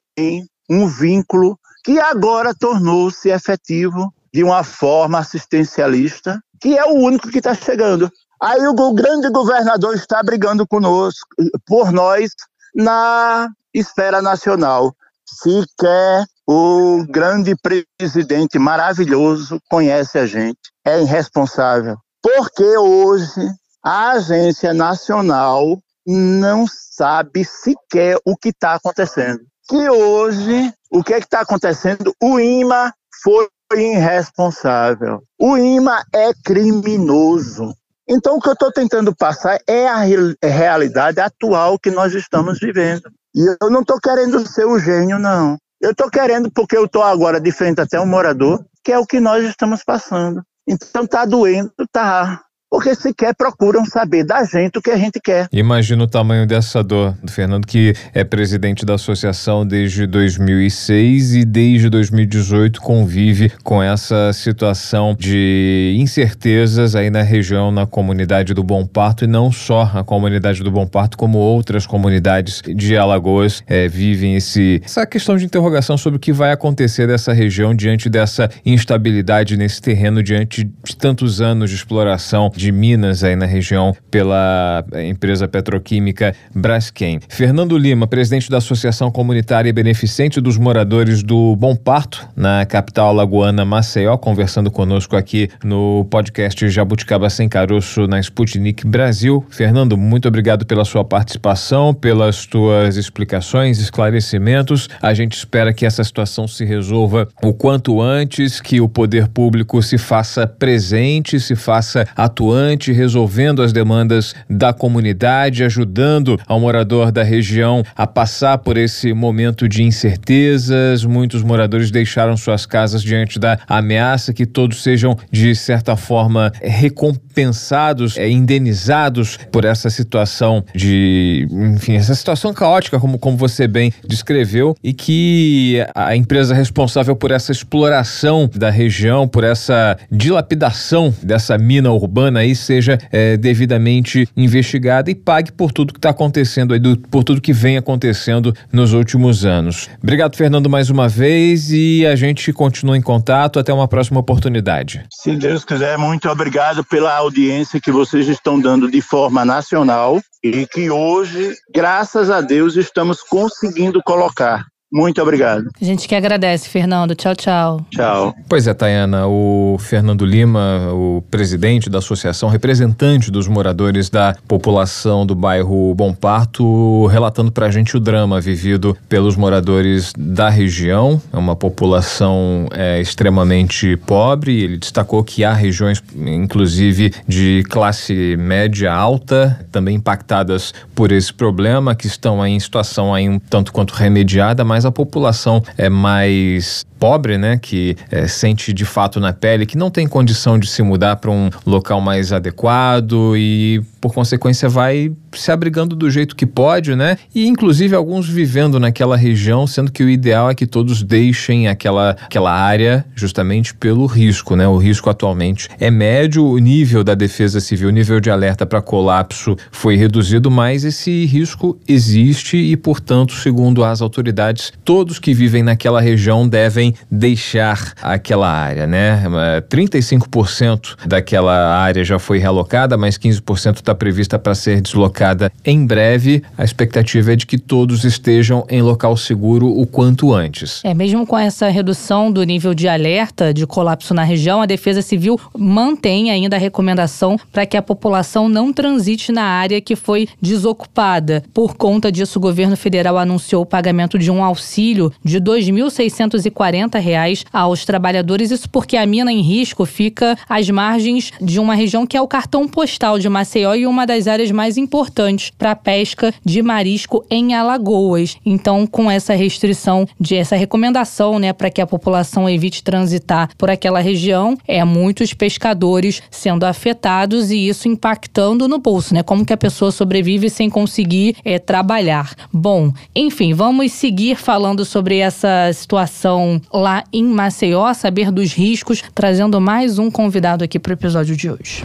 [0.70, 7.38] um vínculo que agora tornou-se efetivo de uma forma assistencialista, que é o único que
[7.38, 8.12] está chegando.
[8.42, 11.28] Aí o grande governador está brigando conosco,
[11.66, 12.32] por nós,
[12.76, 14.94] na esfera nacional.
[15.26, 17.56] Sequer o grande
[17.98, 21.98] presidente maravilhoso conhece a gente, é irresponsável.
[22.22, 23.52] Porque hoje
[23.88, 29.40] a Agência Nacional não sabe sequer o que está acontecendo.
[29.66, 32.14] Que hoje, o que é está acontecendo?
[32.22, 33.48] O IMA foi
[33.78, 35.24] irresponsável.
[35.40, 37.74] O IMA é criminoso.
[38.10, 40.04] Então, o que eu estou tentando passar é a
[40.44, 43.10] realidade atual que nós estamos vivendo.
[43.34, 45.58] E eu não estou querendo ser o gênio, não.
[45.80, 49.06] Eu estou querendo porque eu estou agora de frente até um morador, que é o
[49.06, 50.44] que nós estamos passando.
[50.68, 55.48] Então, está doendo, tá porque sequer procuram saber da gente o que a gente quer.
[55.52, 61.46] Imagina o tamanho dessa dor do Fernando, que é presidente da associação desde 2006 e
[61.46, 68.86] desde 2018 convive com essa situação de incertezas aí na região, na comunidade do Bom
[68.86, 73.88] Parto e não só a comunidade do Bom Parto, como outras comunidades de Alagoas é,
[73.88, 78.50] vivem esse, essa questão de interrogação sobre o que vai acontecer dessa região diante dessa
[78.66, 84.84] instabilidade nesse terreno, diante de tantos anos de exploração de Minas aí na região pela
[85.06, 87.20] empresa petroquímica Braskem.
[87.30, 93.14] Fernando Lima, presidente da Associação Comunitária e Beneficente dos Moradores do Bom Parto, na capital
[93.14, 99.46] lagoana Maceió, conversando conosco aqui no podcast Jabuticaba Sem Caroço na Sputnik Brasil.
[99.50, 104.90] Fernando, muito obrigado pela sua participação, pelas tuas explicações, esclarecimentos.
[105.00, 109.82] A gente espera que essa situação se resolva o quanto antes, que o poder público
[109.84, 117.12] se faça presente, se faça atuar atuante, resolvendo as demandas da comunidade, ajudando ao morador
[117.12, 121.04] da região a passar por esse momento de incertezas.
[121.04, 128.18] Muitos moradores deixaram suas casas diante da ameaça que todos sejam, de certa forma, recompensados,
[128.18, 134.76] é, indenizados por essa situação de, enfim, essa situação caótica, como, como você bem descreveu,
[134.84, 141.92] e que a empresa responsável por essa exploração da região, por essa dilapidação dessa mina
[141.92, 146.98] urbana aí, seja é, devidamente investigada e pague por tudo que está acontecendo aí, do,
[146.98, 149.90] por tudo que vem acontecendo nos últimos anos.
[150.02, 153.60] Obrigado, Fernando, mais uma vez e a gente continua em contato.
[153.60, 155.04] Até uma próxima oportunidade.
[155.12, 160.66] Se Deus quiser, muito obrigado pela audiência que vocês estão dando de forma nacional e
[160.68, 165.70] que hoje, graças a Deus, estamos conseguindo colocar muito obrigado.
[165.82, 167.14] A gente que agradece, Fernando.
[167.14, 167.86] Tchau, tchau.
[167.92, 168.34] Tchau.
[168.48, 175.26] Pois é, Tayana, o Fernando Lima, o presidente da associação, representante dos moradores da população
[175.26, 181.22] do bairro Bom Parto, relatando pra gente o drama vivido pelos moradores da região.
[181.34, 184.64] É uma população é, extremamente pobre.
[184.64, 191.94] Ele destacou que há regiões, inclusive, de classe média alta, também impactadas por esse problema,
[191.96, 195.90] que estão aí em situação aí um tanto quanto remediada, mas mas a população é
[195.90, 200.68] mais pobre, né, que é, sente de fato na pele que não tem condição de
[200.68, 206.36] se mudar para um local mais adequado e por consequência vai se abrigando do jeito
[206.36, 207.18] que pode, né?
[207.34, 212.12] E inclusive alguns vivendo naquela região, sendo que o ideal é que todos deixem aquela,
[212.12, 214.68] aquela área justamente pelo risco, né?
[214.68, 218.82] O risco atualmente é médio, o nível da Defesa Civil, o nível de alerta para
[218.82, 225.64] colapso foi reduzido, mas esse risco existe e, portanto, segundo as autoridades, todos que vivem
[225.64, 229.24] naquela região devem deixar aquela área, né?
[229.70, 236.44] 35% daquela área já foi realocada, mas 15% está prevista para ser deslocada em breve.
[236.58, 240.82] A expectativa é de que todos estejam em local seguro o quanto antes.
[240.84, 245.02] É, mesmo com essa redução do nível de alerta de colapso na região, a Defesa
[245.02, 250.28] Civil mantém ainda a recomendação para que a população não transite na área que foi
[250.42, 251.44] desocupada.
[251.54, 257.46] Por conta disso, o governo federal anunciou o pagamento de um auxílio de R$ 2.640
[257.54, 258.52] aos trabalhadores.
[258.52, 262.28] Isso porque a mina em risco fica às margens de uma região que é o
[262.28, 267.24] cartão postal de Maceió e uma das áreas mais importantes para a pesca de marisco
[267.30, 268.38] em Alagoas.
[268.46, 273.70] Então, com essa restrição, de essa recomendação, né, para que a população evite transitar por
[273.70, 279.22] aquela região, é muitos pescadores sendo afetados e isso impactando no bolso, né?
[279.22, 282.34] Como que a pessoa sobrevive sem conseguir é, trabalhar.
[282.52, 289.60] Bom, enfim, vamos seguir falando sobre essa situação lá em Maceió, saber dos riscos, trazendo
[289.60, 291.84] mais um convidado aqui para o episódio de hoje.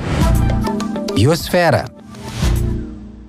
[1.12, 2.01] Biosfera.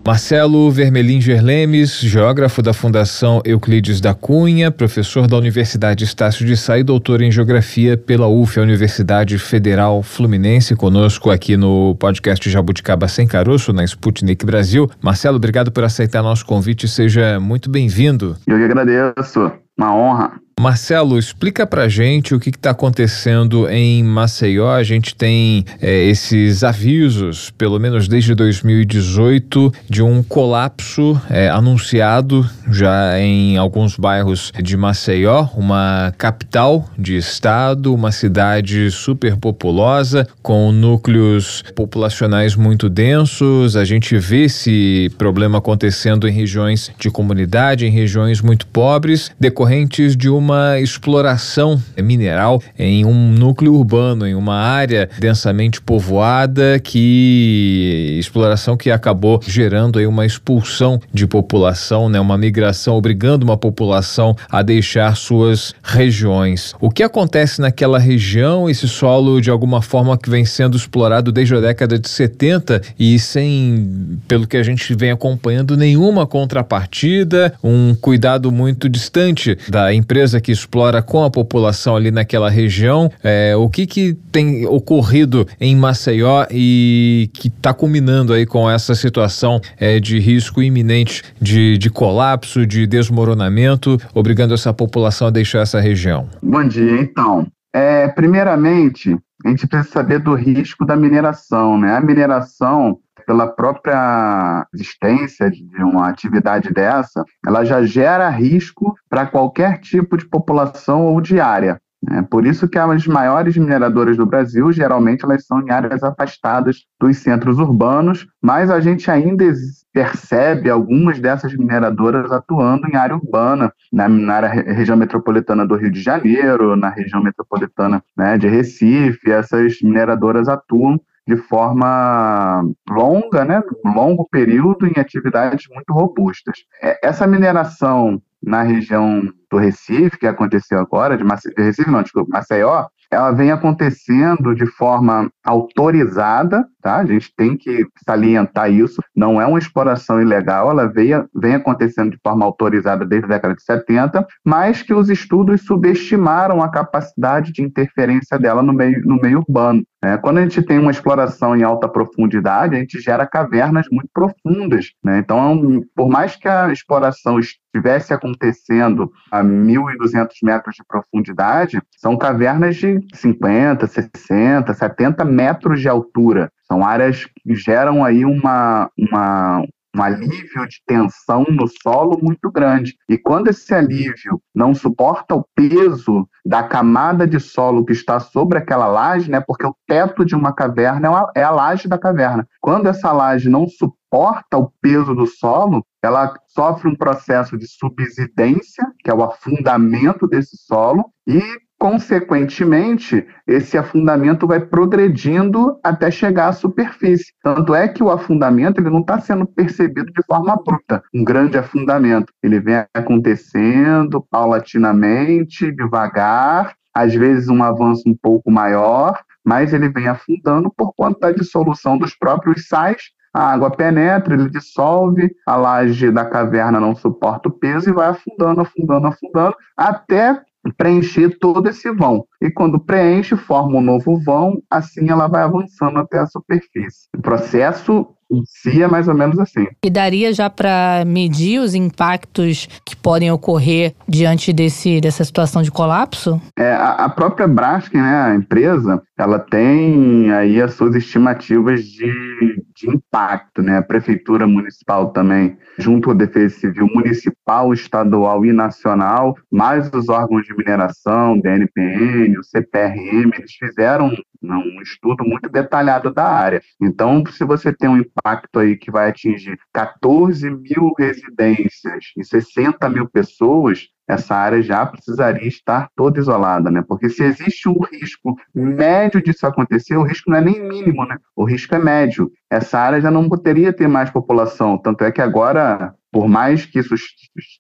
[0.05, 6.77] Marcelo Vermelinger Lemes, geógrafo da Fundação Euclides da Cunha, professor da Universidade Estácio de Sá
[6.77, 13.07] e doutor em Geografia pela UF, a Universidade Federal Fluminense, conosco aqui no podcast Jabuticaba
[13.07, 14.91] Sem Caroço, na Sputnik Brasil.
[15.01, 18.35] Marcelo, obrigado por aceitar nosso convite, seja muito bem-vindo.
[18.45, 20.42] Eu que agradeço, uma honra.
[20.59, 24.69] Marcelo, explica pra gente o que está acontecendo em Maceió.
[24.69, 32.47] A gente tem é, esses avisos, pelo menos desde 2018, de um colapso é, anunciado
[32.69, 40.71] já em alguns bairros de Maceió, uma capital de estado, uma cidade super populosa, com
[40.71, 43.75] núcleos populacionais muito densos.
[43.75, 50.15] A gente vê esse problema acontecendo em regiões de comunidade, em regiões muito pobres, decorrentes
[50.15, 58.17] de uma uma exploração mineral em um núcleo urbano, em uma área densamente povoada, que
[58.19, 64.35] exploração que acabou gerando aí uma expulsão de população, né, uma migração obrigando uma população
[64.49, 66.75] a deixar suas regiões.
[66.81, 71.55] O que acontece naquela região, esse solo de alguma forma que vem sendo explorado desde
[71.55, 77.95] a década de 70 e sem, pelo que a gente vem acompanhando, nenhuma contrapartida, um
[77.95, 83.11] cuidado muito distante da empresa que explora com a população ali naquela região.
[83.23, 88.95] É, o que, que tem ocorrido em Maceió e que está culminando aí com essa
[88.95, 95.59] situação é, de risco iminente de, de colapso, de desmoronamento, obrigando essa população a deixar
[95.59, 96.27] essa região?
[96.41, 97.47] Bom dia, então.
[97.73, 101.95] É, primeiramente, a gente precisa saber do risco da mineração, né?
[101.95, 109.79] A mineração pela própria existência de uma atividade dessa, ela já gera risco para qualquer
[109.79, 111.79] tipo de população ou de área.
[112.11, 116.83] É por isso que as maiores mineradoras do Brasil, geralmente, elas são em áreas afastadas
[116.99, 119.45] dos centros urbanos, mas a gente ainda
[119.93, 126.01] percebe algumas dessas mineradoras atuando em área urbana, na, na região metropolitana do Rio de
[126.01, 134.27] Janeiro, na região metropolitana né, de Recife, essas mineradoras atuam de forma longa, né, longo
[134.29, 136.57] período, em atividades muito robustas.
[136.81, 141.53] É, essa mineração na região do Recife, que aconteceu agora, de, Mace...
[141.55, 146.97] de Recife, não, desculpa, Maceió, ela vem acontecendo de forma autorizada, tá?
[146.97, 149.01] A gente tem que salientar isso.
[149.15, 153.55] Não é uma exploração ilegal, ela vem, vem acontecendo de forma autorizada desde a década
[153.55, 159.17] de 70, mas que os estudos subestimaram a capacidade de interferência dela no meio, no
[159.17, 159.83] meio urbano.
[160.03, 164.09] É, quando a gente tem uma exploração em alta profundidade, a gente gera cavernas muito
[164.13, 164.87] profundas.
[165.01, 165.19] Né?
[165.19, 172.75] Então, por mais que a exploração estivesse acontecendo a 1.200 metros de profundidade, são cavernas
[172.75, 176.51] de 50, 60, 70 metros de altura.
[176.67, 179.63] São áreas que geram aí uma, uma,
[179.95, 182.95] um alívio de tensão no solo muito grande.
[183.07, 188.57] E quando esse alívio não suporta o peso da camada de solo que está sobre
[188.57, 192.47] aquela laje, né, porque o teto de uma caverna é, é a laje da caverna.
[192.59, 198.85] Quando essa laje não suporta o peso do solo, ela sofre um processo de subsidência,
[198.99, 201.41] que é o afundamento desse solo, e
[201.83, 207.33] Consequentemente, esse afundamento vai progredindo até chegar à superfície.
[207.43, 211.57] Tanto é que o afundamento ele não está sendo percebido de forma bruta, um grande
[211.57, 212.31] afundamento.
[212.41, 220.07] Ele vem acontecendo paulatinamente, devagar, às vezes um avanço um pouco maior, mas ele vem
[220.07, 223.01] afundando por conta da dissolução dos próprios sais
[223.33, 228.07] a água penetra, ele dissolve, a laje da caverna não suporta o peso e vai
[228.07, 230.39] afundando, afundando, afundando, até
[230.71, 232.25] preencher todo esse vão.
[232.41, 237.07] E quando preenche, forma um novo vão, assim ela vai avançando até a superfície.
[237.17, 239.67] O processo em si é mais ou menos assim.
[239.83, 245.71] E daria já para medir os impactos que podem ocorrer diante desse, dessa situação de
[245.71, 246.41] colapso?
[246.57, 252.63] É, a, a própria Braskem, né, a empresa, ela tem aí as suas estimativas de,
[252.75, 253.77] de impacto, né?
[253.77, 260.45] A prefeitura municipal também, junto à Defesa Civil municipal, estadual e nacional, mais os órgãos
[260.45, 264.11] de mineração, DNPN, o CPRM, eles fizeram
[264.41, 266.61] um estudo muito detalhado da área.
[266.81, 272.89] Então, se você tem um impacto aí que vai atingir 14 mil residências e 60
[272.89, 276.83] mil pessoas, essa área já precisaria estar toda isolada, né?
[276.87, 281.17] Porque se existe um risco médio disso acontecer, o risco não é nem mínimo, né?
[281.35, 282.31] O risco é médio.
[282.49, 284.77] Essa área já não poderia ter mais população.
[284.77, 286.95] Tanto é que agora, por mais que isso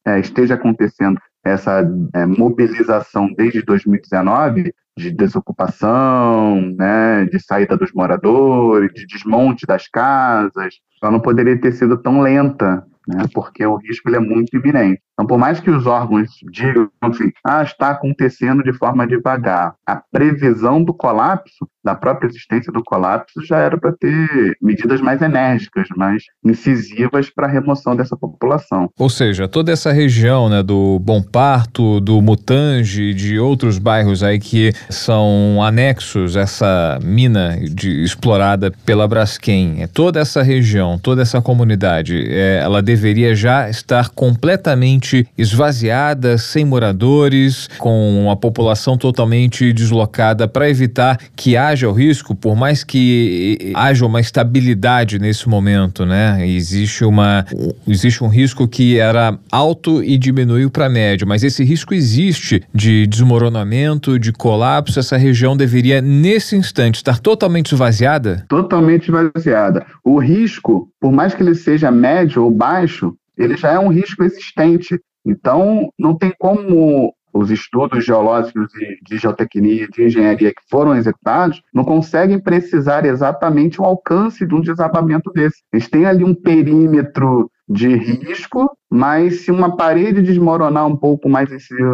[0.05, 1.81] é, esteja acontecendo, essa
[2.13, 10.75] é, mobilização desde 2019, de desocupação, né, de saída dos moradores, de desmonte das casas,
[11.01, 15.01] ela não poderia ter sido tão lenta, né, porque o risco é muito iminente.
[15.13, 20.01] Então, por mais que os órgãos digam assim, ah, está acontecendo de forma devagar, a
[20.11, 25.87] previsão do colapso, da própria existência do colapso, já era para ter medidas mais enérgicas,
[25.95, 28.89] mais incisivas para a remoção dessa população.
[28.97, 34.39] Ou seja, toda essa região né, do Bom Parto, do Mutange, de outros bairros aí
[34.39, 41.21] que são anexos a essa mina de, explorada pela Braskem, é toda essa região, toda
[41.21, 48.97] essa comunidade, é, ela deveria já estar completamente totalmente esvaziada, sem moradores, com a população
[48.97, 55.49] totalmente deslocada para evitar que haja o risco, por mais que haja uma estabilidade nesse
[55.49, 56.47] momento, né?
[56.47, 57.45] Existe uma
[57.87, 63.05] existe um risco que era alto e diminuiu para médio, mas esse risco existe de
[63.05, 68.45] desmoronamento, de colapso, essa região deveria nesse instante estar totalmente esvaziada?
[68.47, 69.85] Totalmente esvaziada.
[70.03, 74.23] O risco, por mais que ele seja médio ou baixo, ele já é um risco
[74.23, 74.99] existente.
[75.25, 81.61] Então, não tem como os estudos geológicos e de geotecnia, de engenharia que foram executados,
[81.73, 85.63] não conseguem precisar exatamente o alcance de um desabamento desse.
[85.73, 91.49] Eles têm ali um perímetro de risco, mas se uma parede desmoronar um pouco mais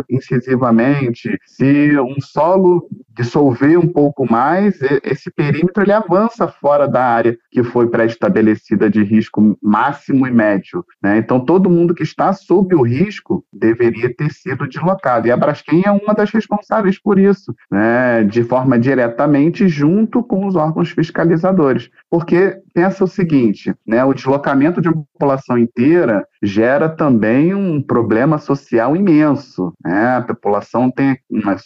[0.09, 7.37] incisivamente, se um solo dissolver um pouco mais, esse perímetro ele avança fora da área
[7.51, 10.85] que foi pré-estabelecida de risco máximo e médio.
[11.01, 11.17] Né?
[11.17, 15.27] Então, todo mundo que está sob o risco deveria ter sido deslocado.
[15.27, 18.23] E a Braskem é uma das responsáveis por isso, né?
[18.23, 21.89] de forma diretamente junto com os órgãos fiscalizadores.
[22.09, 24.03] Porque pensa o seguinte, né?
[24.03, 29.73] o deslocamento de uma população inteira, gera também um problema social imenso.
[29.83, 30.15] Né?
[30.17, 31.17] A população tem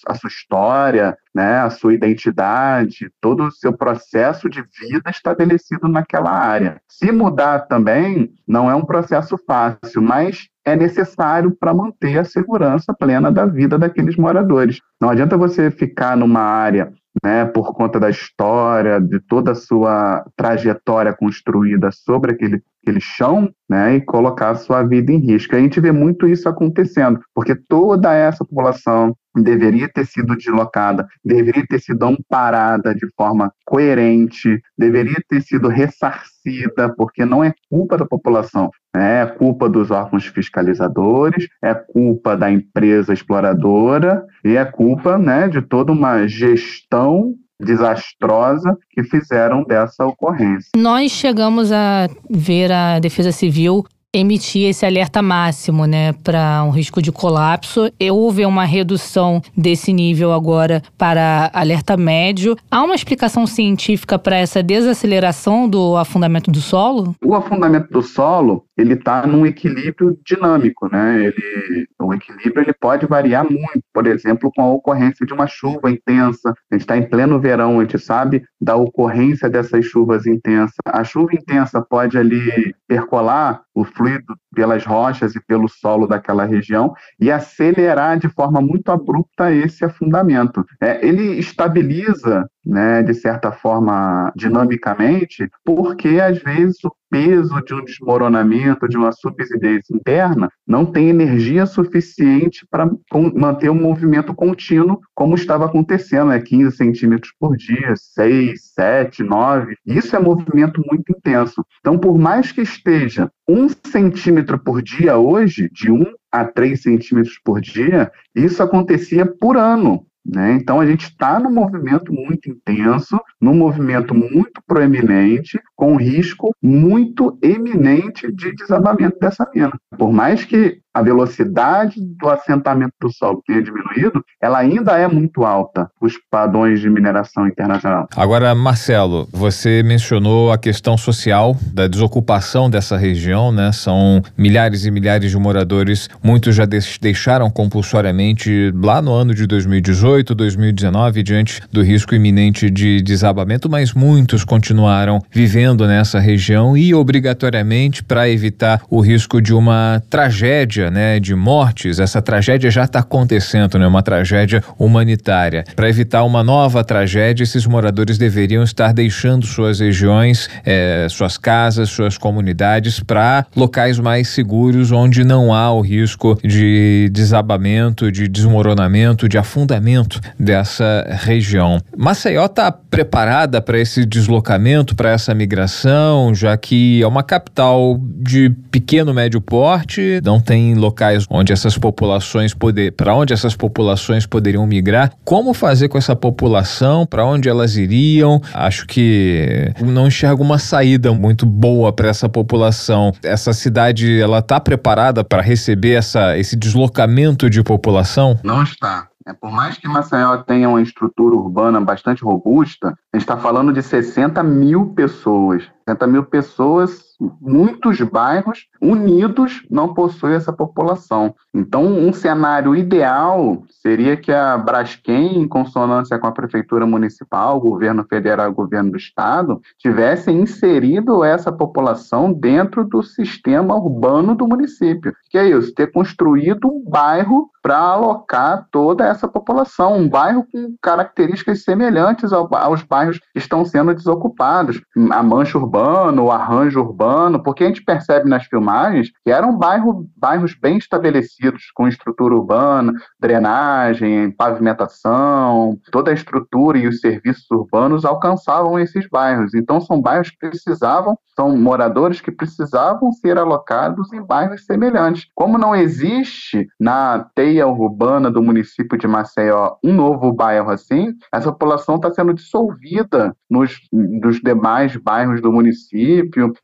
[0.08, 6.30] a sua história, né, a sua identidade, todo o seu processo de vida estabelecido naquela
[6.30, 6.80] área.
[6.88, 12.94] Se mudar também, não é um processo fácil, mas é necessário para manter a segurança
[12.94, 14.80] plena da vida daqueles moradores.
[15.02, 20.26] Não adianta você ficar numa área né, por conta da história, de toda a sua
[20.36, 25.56] trajetória construída sobre aquele, aquele chão, né, e colocar sua vida em risco.
[25.56, 31.66] A gente vê muito isso acontecendo, porque toda essa população deveria ter sido deslocada, deveria
[31.66, 38.06] ter sido amparada de forma coerente, deveria ter sido ressarcida, porque não é culpa da
[38.06, 45.18] população, né, é culpa dos órgãos fiscalizadores, é culpa da empresa exploradora e é culpa
[45.18, 50.70] né, de toda uma gestão desastrosa que fizeram dessa ocorrência.
[50.76, 53.84] Nós chegamos a ver a Defesa Civil
[54.14, 57.92] emitir esse alerta máximo, né, para um risco de colapso.
[58.12, 62.56] Houve uma redução desse nível agora para alerta médio.
[62.70, 67.16] Há uma explicação científica para essa desaceleração do afundamento do solo?
[67.26, 71.26] O afundamento do solo, ele está num equilíbrio dinâmico, né?
[71.26, 75.90] Ele, o equilíbrio ele pode variar muito, por exemplo, com a ocorrência de uma chuva
[75.90, 76.54] intensa.
[76.72, 80.76] A gente está em pleno verão, a gente sabe da ocorrência dessas chuvas intensas.
[80.86, 86.94] A chuva intensa pode ali percolar o fluido pelas rochas e pelo solo daquela região
[87.20, 90.66] e acelerar de forma muito abrupta esse afundamento.
[90.82, 97.84] É, ele estabiliza, né, de certa forma, dinamicamente, porque às vezes o peso de um
[97.84, 102.90] desmoronamento, de uma subsidência interna, não tem energia suficiente para
[103.36, 106.40] manter um movimento contínuo, como estava acontecendo, né?
[106.40, 109.76] 15 centímetros por dia, 6, 7, 9.
[109.86, 111.64] Isso é movimento muito intenso.
[111.82, 117.40] Então, por mais que esteja um centímetro por dia hoje, de 1 a 3 centímetros
[117.44, 120.04] por dia, isso acontecia por ano.
[120.26, 120.54] Né?
[120.54, 127.38] Então a gente está num movimento muito intenso, num movimento muito proeminente, com risco muito
[127.42, 129.78] eminente de desabamento dessa mina.
[129.98, 135.44] Por mais que a velocidade do assentamento do solo tenha diminuído, ela ainda é muito
[135.44, 138.08] alta, os padrões de mineração internacional.
[138.16, 143.72] Agora, Marcelo, você mencionou a questão social da desocupação dessa região, né?
[143.72, 146.66] São milhares e milhares de moradores, muitos já
[147.02, 153.94] deixaram compulsoriamente lá no ano de 2018, 2019, diante do risco iminente de desabamento, mas
[153.94, 160.92] muitos continuaram vivendo nessa região e obrigatoriamente para evitar o risco de uma tragédia tragédia,
[160.92, 165.64] né, de mortes, essa tragédia já está acontecendo, né, uma tragédia humanitária.
[165.76, 171.90] Para evitar uma nova tragédia, esses moradores deveriam estar deixando suas regiões, é, suas casas,
[171.90, 179.30] suas comunidades para locais mais seguros, onde não há o risco de desabamento, de desmoronamento,
[179.30, 181.80] de afundamento dessa região.
[181.96, 188.50] Maceió está preparada para esse deslocamento, para essa migração, já que é uma capital de
[188.72, 194.66] pequeno médio porte, não tem locais onde essas populações poder, para onde essas populações poderiam
[194.66, 198.42] migrar, como fazer com essa população, para onde elas iriam?
[198.54, 203.12] Acho que não enxergo uma saída muito boa para essa população.
[203.24, 208.40] Essa cidade, ela está preparada para receber essa, esse deslocamento de população?
[208.44, 209.08] Não está.
[209.26, 213.72] É, por mais que Maceió tenha uma estrutura urbana bastante robusta, a gente está falando
[213.72, 215.64] de 60 mil pessoas.
[215.86, 221.36] 60 mil pessoas muitos bairros unidos não possuem essa população.
[221.54, 227.62] Então, um cenário ideal seria que a Braskem, em consonância com a Prefeitura Municipal, o
[227.62, 234.36] Governo Federal e o Governo do Estado, tivessem inserido essa população dentro do sistema urbano
[234.36, 235.14] do município.
[235.30, 240.76] Que é isso, ter construído um bairro para alocar toda essa população, um bairro com
[240.82, 244.82] características semelhantes aos bairros que estão sendo desocupados,
[245.12, 250.08] a mancha urbana, o arranjo urbano, porque a gente percebe nas filmagens que eram bairro,
[250.16, 258.06] bairros bem estabelecidos, com estrutura urbana, drenagem, pavimentação, toda a estrutura e os serviços urbanos
[258.06, 259.54] alcançavam esses bairros.
[259.54, 265.28] Então são bairros que precisavam, são moradores que precisavam ser alocados em bairros semelhantes.
[265.34, 271.52] Como não existe na teia urbana do município de Maceió um novo bairro assim, essa
[271.52, 275.63] população está sendo dissolvida nos, nos demais bairros do município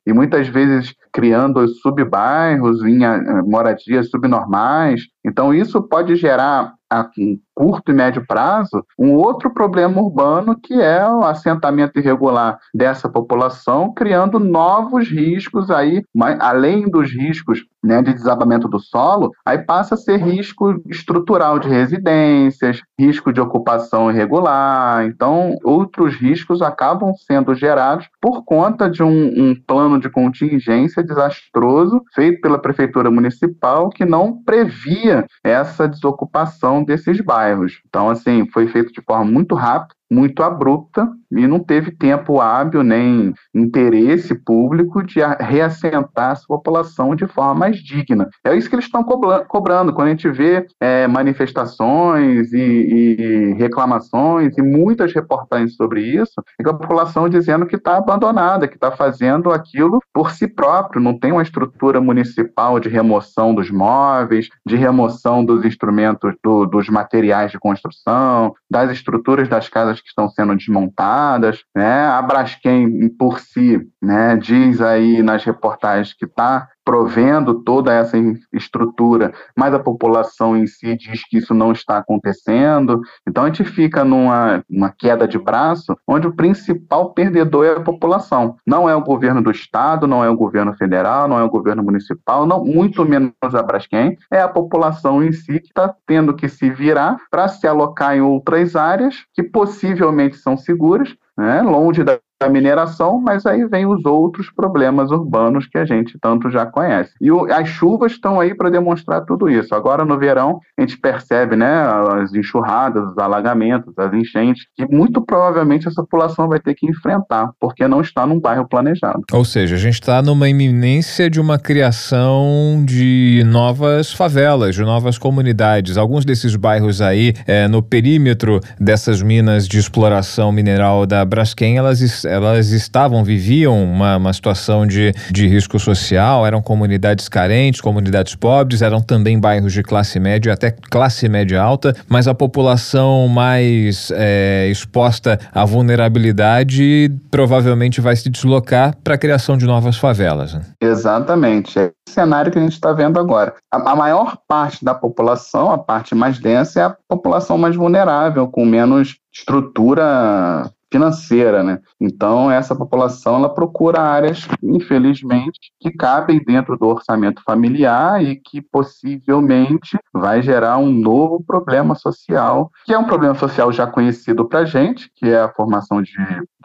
[0.05, 5.01] e muitas vezes criando subbairros em eh, moradias subnormais.
[5.25, 7.07] Então, isso pode gerar a
[7.53, 13.93] curto e médio prazo, um outro problema urbano que é o assentamento irregular dessa população,
[13.93, 16.03] criando novos riscos aí,
[16.39, 21.67] além dos riscos né, de desabamento do solo, aí passa a ser risco estrutural de
[21.67, 25.05] residências, risco de ocupação irregular.
[25.05, 32.01] Então, outros riscos acabam sendo gerados por conta de um, um plano de contingência desastroso
[32.13, 37.81] feito pela prefeitura municipal que não previa essa desocupação desses bairros.
[37.87, 42.83] Então, assim, foi feito de forma muito rápida muito abrupta e não teve tempo hábil
[42.83, 48.27] nem interesse público de reassentar essa população de forma mais digna.
[48.43, 49.93] É isso que eles estão cobrando.
[49.93, 56.67] Quando a gente vê é, manifestações e, e, reclamações e muitas reportagens sobre isso, é
[56.67, 61.31] a população dizendo que está abandonada, que está fazendo aquilo por si próprio, não tem
[61.31, 67.59] uma estrutura municipal de remoção dos móveis, de remoção dos instrumentos, do, dos materiais de
[67.59, 72.05] construção, das estruturas das casas que estão sendo desmontadas, né?
[72.07, 78.17] A Braskem por si, né, diz aí nas reportagens que está provendo toda essa
[78.51, 82.99] estrutura, mas a população em si diz que isso não está acontecendo.
[83.27, 87.79] Então a gente fica numa uma queda de braço, onde o principal perdedor é a
[87.79, 88.55] população.
[88.65, 91.83] Não é o governo do estado, não é o governo federal, não é o governo
[91.83, 96.49] municipal, não muito menos a Braskem, é a população em si que está tendo que
[96.49, 102.17] se virar para se alocar em outras áreas que possivelmente são seguras, né, longe da
[102.41, 107.11] da mineração, mas aí vem os outros problemas urbanos que a gente tanto já conhece.
[107.19, 109.75] E o, as chuvas estão aí para demonstrar tudo isso.
[109.75, 111.83] Agora no verão a gente percebe, né,
[112.21, 117.51] as enxurradas, os alagamentos, as enchentes, que muito provavelmente essa população vai ter que enfrentar,
[117.59, 119.21] porque não está num bairro planejado.
[119.33, 125.17] Ou seja, a gente está numa iminência de uma criação de novas favelas, de novas
[125.17, 125.97] comunidades.
[125.97, 131.99] Alguns desses bairros aí, é, no perímetro dessas minas de exploração mineral da Braskem, elas
[132.29, 138.81] elas estavam, viviam uma, uma situação de, de risco social, eram comunidades carentes, comunidades pobres,
[138.81, 144.67] eram também bairros de classe média, até classe média alta, mas a população mais é,
[144.69, 150.53] exposta à vulnerabilidade provavelmente vai se deslocar para a criação de novas favelas.
[150.53, 150.61] Né?
[150.81, 151.77] Exatamente.
[151.79, 153.53] É o cenário que a gente está vendo agora.
[153.71, 158.47] A, a maior parte da população, a parte mais densa, é a população mais vulnerável,
[158.47, 161.79] com menos estrutura financeira, né?
[161.99, 168.61] Então essa população ela procura áreas, infelizmente, que cabem dentro do orçamento familiar e que
[168.61, 174.65] possivelmente vai gerar um novo problema social, que é um problema social já conhecido para
[174.65, 176.13] gente, que é a formação de,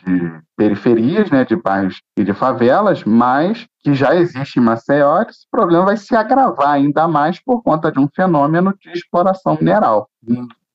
[0.05, 5.47] de periferias, né, de bairros e de favelas, mas que já existe em Maceió, esse
[5.51, 10.09] problema vai se agravar ainda mais por conta de um fenômeno de exploração mineral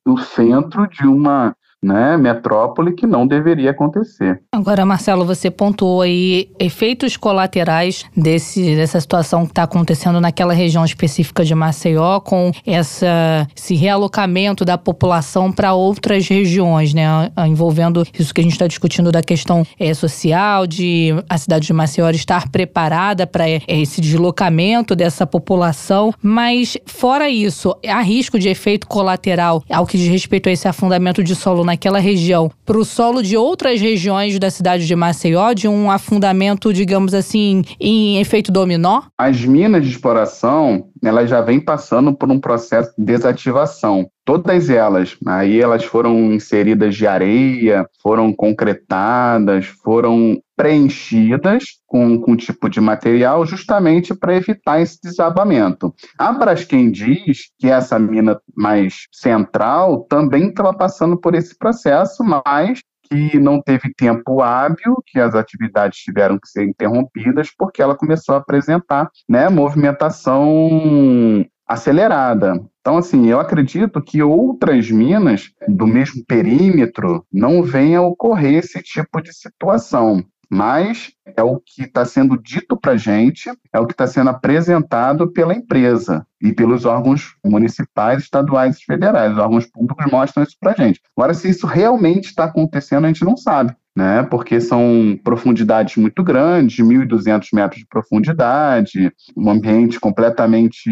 [0.06, 4.40] no centro de uma né, metrópole que não deveria acontecer.
[4.52, 10.84] Agora, Marcelo, você pontuou aí efeitos colaterais desse, dessa situação que está acontecendo naquela região
[10.84, 18.34] específica de Maceió, com essa, esse realocamento da população para outras regiões, né, envolvendo isso
[18.34, 22.48] que a gente está discutindo da questão é, social, de a cidade de Maceió estar
[22.50, 26.12] preparada para é, esse deslocamento dessa população.
[26.22, 31.22] Mas, fora isso, há risco de efeito colateral ao que diz respeito a esse afundamento
[31.24, 35.68] de solo naquela região para o solo de outras regiões da cidade de Maceió, de
[35.68, 39.02] um afundamento, digamos assim, em efeito dominó?
[39.16, 44.08] As minas de exploração, elas já vêm passando por um processo de desativação.
[44.24, 52.68] Todas elas, aí elas foram inseridas de areia, foram concretadas, foram preenchidas com, com tipo
[52.68, 55.94] de material justamente para evitar esse desabamento.
[56.18, 62.80] A Braskem diz que essa mina mais central também estava passando por esse processo, mas
[63.10, 68.34] que não teve tempo hábil, que as atividades tiveram que ser interrompidas, porque ela começou
[68.34, 72.62] a apresentar né, movimentação acelerada.
[72.82, 78.82] Então, assim, eu acredito que outras minas do mesmo perímetro não venham a ocorrer esse
[78.82, 83.86] tipo de situação mas é o que está sendo dito para a gente, é o
[83.86, 89.32] que está sendo apresentado pela empresa e pelos órgãos municipais, estaduais e federais.
[89.32, 91.00] Os órgãos públicos mostram isso para a gente.
[91.16, 93.76] Agora, se isso realmente está acontecendo, a gente não sabe.
[93.96, 100.88] Né, porque são profundidades muito grandes, 1.200 metros de profundidade, um ambiente completamente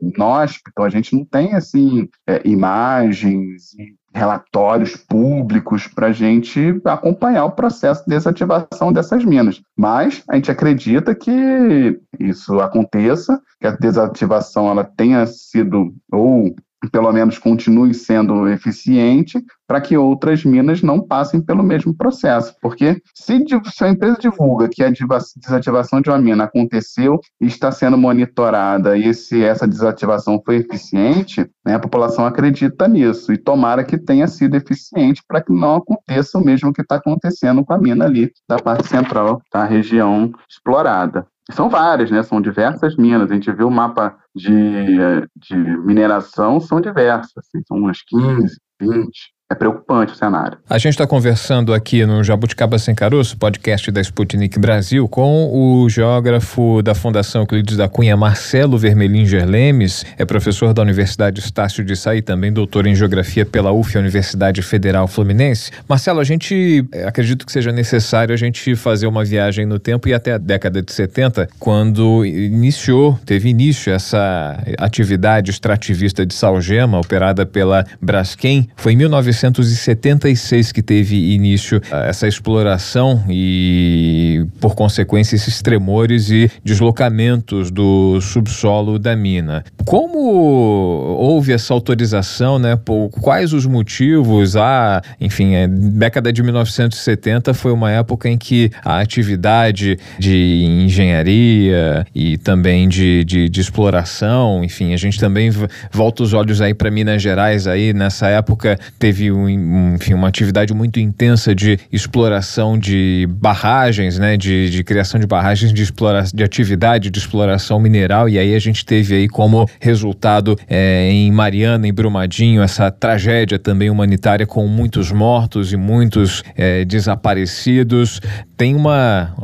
[0.00, 7.44] inóspito, a gente não tem assim é, imagens e relatórios públicos para a gente acompanhar
[7.44, 9.60] o processo de desativação dessas minas.
[9.76, 16.54] Mas a gente acredita que isso aconteça, que a desativação ela tenha sido ou
[16.92, 22.54] pelo menos continue sendo eficiente, para que outras minas não passem pelo mesmo processo.
[22.60, 27.70] Porque se, se, a empresa divulga que a desativação de uma mina aconteceu e está
[27.70, 33.84] sendo monitorada e se essa desativação foi eficiente, né, a população acredita nisso e tomara
[33.84, 37.78] que tenha sido eficiente para que não aconteça o mesmo que está acontecendo com a
[37.78, 41.26] mina ali da parte central da região explorada.
[41.50, 42.22] São várias, né?
[42.22, 43.30] São diversas minas.
[43.30, 44.98] A gente viu o mapa de,
[45.36, 47.32] de mineração, são diversas.
[47.38, 50.58] Assim, são umas 15, 20 é preocupante o cenário.
[50.68, 55.88] A gente está conversando aqui no Jabuticaba Sem Caroço, podcast da Sputnik Brasil, com o
[55.88, 61.96] geógrafo da Fundação Euclides da Cunha, Marcelo Vermelinger Lemes, é professor da Universidade Estácio de
[61.96, 65.72] Saí, também doutor em Geografia pela UF, Universidade Federal Fluminense.
[65.88, 70.10] Marcelo, a gente, é, acredito que seja necessário a gente fazer uma viagem no tempo
[70.10, 76.98] e até a década de 70, quando iniciou, teve início essa atividade extrativista de salgema,
[76.98, 84.74] operada pela Braskem, foi em 19 1976 que teve início ah, essa exploração e, por
[84.74, 89.64] consequência, esses tremores e deslocamentos do subsolo da mina.
[89.84, 92.76] Como houve essa autorização, né?
[92.76, 94.56] Por quais os motivos?
[94.56, 102.06] Ah, enfim, a década de 1970 foi uma época em que a atividade de engenharia
[102.14, 105.50] e também de, de, de exploração, enfim, a gente também
[105.92, 110.72] volta os olhos aí para Minas Gerais aí nessa época teve um, enfim, uma atividade
[110.74, 116.42] muito intensa de exploração de barragens, né, de, de criação de barragens de, explora, de
[116.42, 121.86] atividade de exploração mineral, e aí a gente teve aí como resultado é, em Mariana,
[121.86, 128.20] em Brumadinho, essa tragédia também humanitária com muitos mortos e muitos é, desaparecidos.
[128.56, 129.34] Tem uma.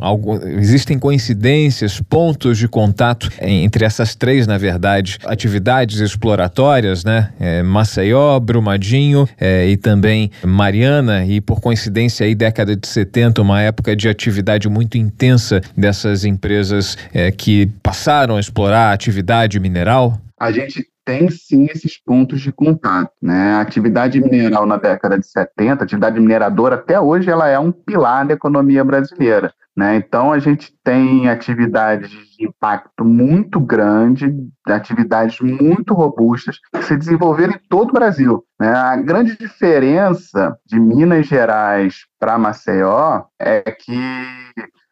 [0.59, 7.29] Existem coincidências, pontos de contato entre essas três, na verdade, atividades exploratórias, né?
[7.39, 13.95] É, Maceió, Brumadinho é, também Mariana, e por coincidência aí, década de 70, uma época
[13.95, 20.19] de atividade muito intensa dessas empresas é, que passaram a explorar a atividade mineral?
[20.39, 23.11] A gente tem sim esses pontos de contato.
[23.21, 23.53] Né?
[23.53, 27.71] A atividade mineral na década de 70, a atividade mineradora, até hoje, ela é um
[27.71, 29.53] pilar da economia brasileira.
[29.77, 29.97] Né?
[29.97, 34.33] Então, a gente tem atividades de impacto muito grande,
[34.65, 38.43] atividades muito robustas, que se desenvolveram em todo o Brasil.
[38.59, 38.69] Né?
[38.69, 43.99] A grande diferença de Minas Gerais para Maceió é que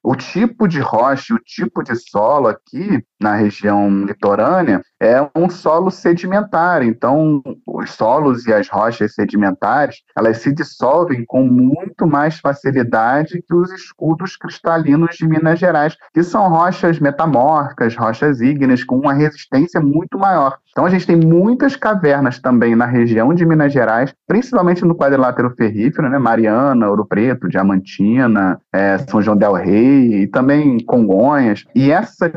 [0.03, 5.89] o tipo de rocha, o tipo de solo aqui na região litorânea é um solo
[5.89, 6.83] sedimentar.
[6.83, 13.55] Então, os solos e as rochas sedimentares, elas se dissolvem com muito mais facilidade que
[13.55, 19.79] os escudos cristalinos de Minas Gerais, que são rochas metamórficas, rochas ígneas com uma resistência
[19.79, 20.57] muito maior.
[20.71, 25.53] Então, a gente tem muitas cavernas também na região de Minas Gerais, principalmente no quadrilátero
[25.55, 26.17] ferrífero, né?
[26.17, 31.63] Mariana, Ouro Preto, Diamantina, é, São João del Rei e também Congonhas.
[31.75, 32.27] E essa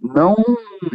[0.00, 0.36] não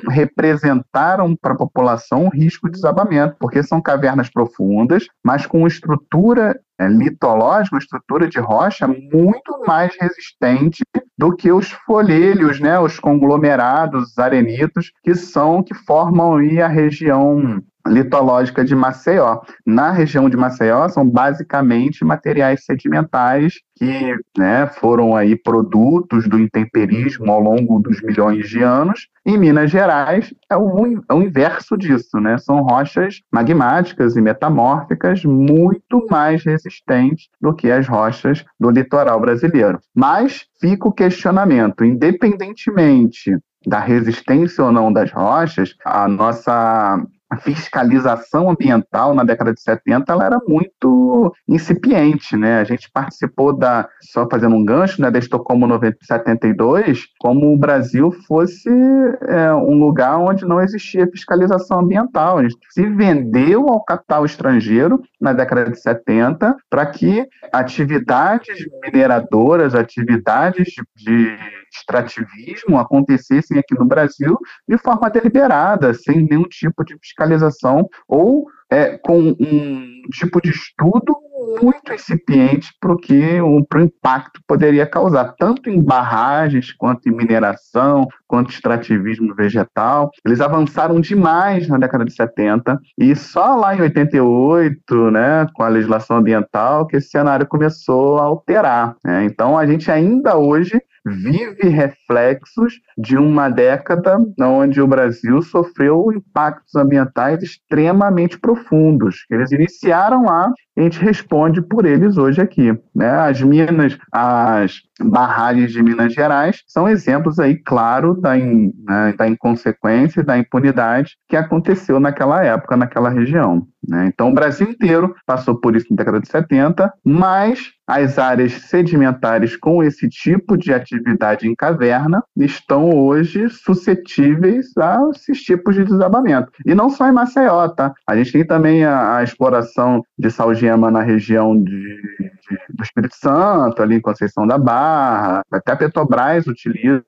[0.10, 6.88] representaram para a população risco de desabamento, porque são cavernas profundas, mas com estrutura é,
[6.88, 10.84] litológica, estrutura de rocha muito mais resistente
[11.18, 16.68] do que os folhelhos, né, os conglomerados, os arenitos, que são que formam aí a
[16.68, 19.40] região litológica de Maceió.
[19.66, 27.32] Na região de Maceió são basicamente materiais sedimentares que né, foram aí produtos do intemperismo
[27.32, 29.08] ao longo dos milhões de anos.
[29.26, 32.38] Em Minas Gerais é o, é o inverso disso, né?
[32.38, 39.80] São rochas magmáticas e metamórficas muito mais resistentes do que as rochas do litoral brasileiro.
[39.96, 48.50] Mas fica o questionamento, independentemente da resistência ou não das rochas, a nossa a fiscalização
[48.50, 52.60] ambiental na década de 70 ela era muito incipiente, né?
[52.60, 55.66] A gente participou da, só fazendo um gancho, né, da Estocolmo
[56.02, 62.40] 72, como o Brasil fosse é, um lugar onde não existia fiscalização ambiental.
[62.40, 69.74] A gente se vendeu ao capital estrangeiro na década de 70 para que atividades mineradoras,
[69.74, 70.68] atividades
[70.98, 71.38] de
[71.72, 78.98] extrativismo acontecessem aqui no Brasil de forma deliberada, sem nenhum tipo de fiscalização ou é,
[78.98, 81.14] com um tipo de estudo
[81.62, 88.08] muito incipiente para o que o impacto poderia causar, tanto em barragens, quanto em mineração,
[88.28, 90.10] quanto extrativismo vegetal.
[90.26, 95.68] Eles avançaram demais na década de 70 e só lá em 88, né, com a
[95.68, 98.96] legislação ambiental, que esse cenário começou a alterar.
[99.04, 99.26] Né?
[99.26, 106.76] Então, a gente ainda hoje vive reflexos de uma década onde o Brasil sofreu impactos
[106.76, 109.26] ambientais extremamente profundos.
[109.30, 112.72] Eles iniciaram lá a gente responde por eles hoje aqui.
[112.96, 113.10] Né?
[113.10, 119.28] As minas, as barragens de Minas Gerais são exemplos aí, claro, da, in, né, da
[119.28, 123.68] inconsequência da impunidade que aconteceu naquela época, naquela região.
[123.88, 124.08] Né?
[124.08, 129.58] Então, o Brasil inteiro passou por isso na década de 70, mas as áreas sedimentares
[129.58, 136.52] com esse tipo de atividade em caverna estão hoje suscetíveis a esses tipos de desabamento.
[136.66, 137.94] E não só em Maceió, tá?
[138.08, 142.21] A gente tem também a, a exploração de salgema na região de, de,
[142.70, 147.04] do Espírito Santo, ali em Conceição da Barra, até a Petrobras utiliza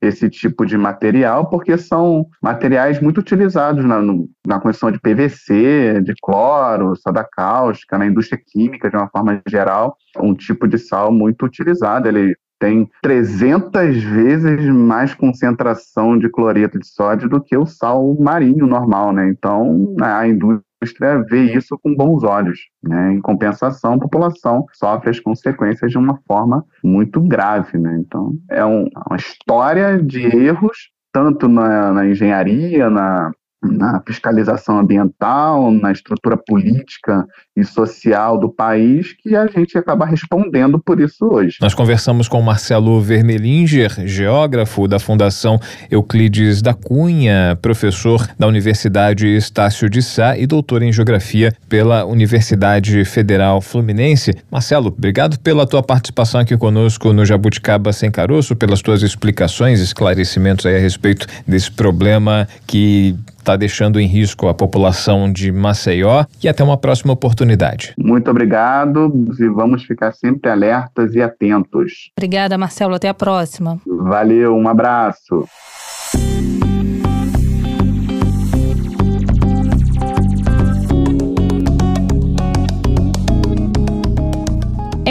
[0.00, 4.00] esse tipo de material, porque são materiais muito utilizados na,
[4.46, 9.96] na construção de PVC, de cloro, soda cáustica, na indústria química de uma forma geral,
[10.18, 12.08] um tipo de sal muito utilizado.
[12.08, 18.66] Ele tem 300 vezes mais concentração de cloreto de sódio do que o sal marinho
[18.66, 19.28] normal, né?
[19.28, 22.58] Então, a indústria indústria vê isso com bons olhos.
[22.82, 23.14] Né?
[23.14, 27.78] Em compensação, a população sofre as consequências de uma forma muito grave.
[27.78, 27.98] Né?
[28.00, 33.30] Então, é um, uma história de erros, tanto na, na engenharia, na,
[33.70, 40.78] na fiscalização ambiental, na estrutura política e social do país, que a gente acaba respondendo
[40.78, 41.56] por isso hoje.
[41.60, 45.58] Nós conversamos com Marcelo Vermelinger, geógrafo da Fundação
[45.90, 53.04] Euclides da Cunha, professor da Universidade Estácio de Sá e doutor em Geografia pela Universidade
[53.04, 54.32] Federal Fluminense.
[54.50, 60.66] Marcelo, obrigado pela tua participação aqui conosco no Jabuticaba Sem Caroço, pelas tuas explicações, esclarecimentos
[60.66, 63.16] a respeito desse problema que
[63.46, 67.94] está deixando em risco a população de Maceió e até uma próxima oportunidade.
[67.96, 72.10] Muito obrigado e vamos ficar sempre alertas e atentos.
[72.18, 72.96] Obrigada, Marcelo.
[72.96, 73.80] Até a próxima.
[73.86, 75.46] Valeu, um abraço.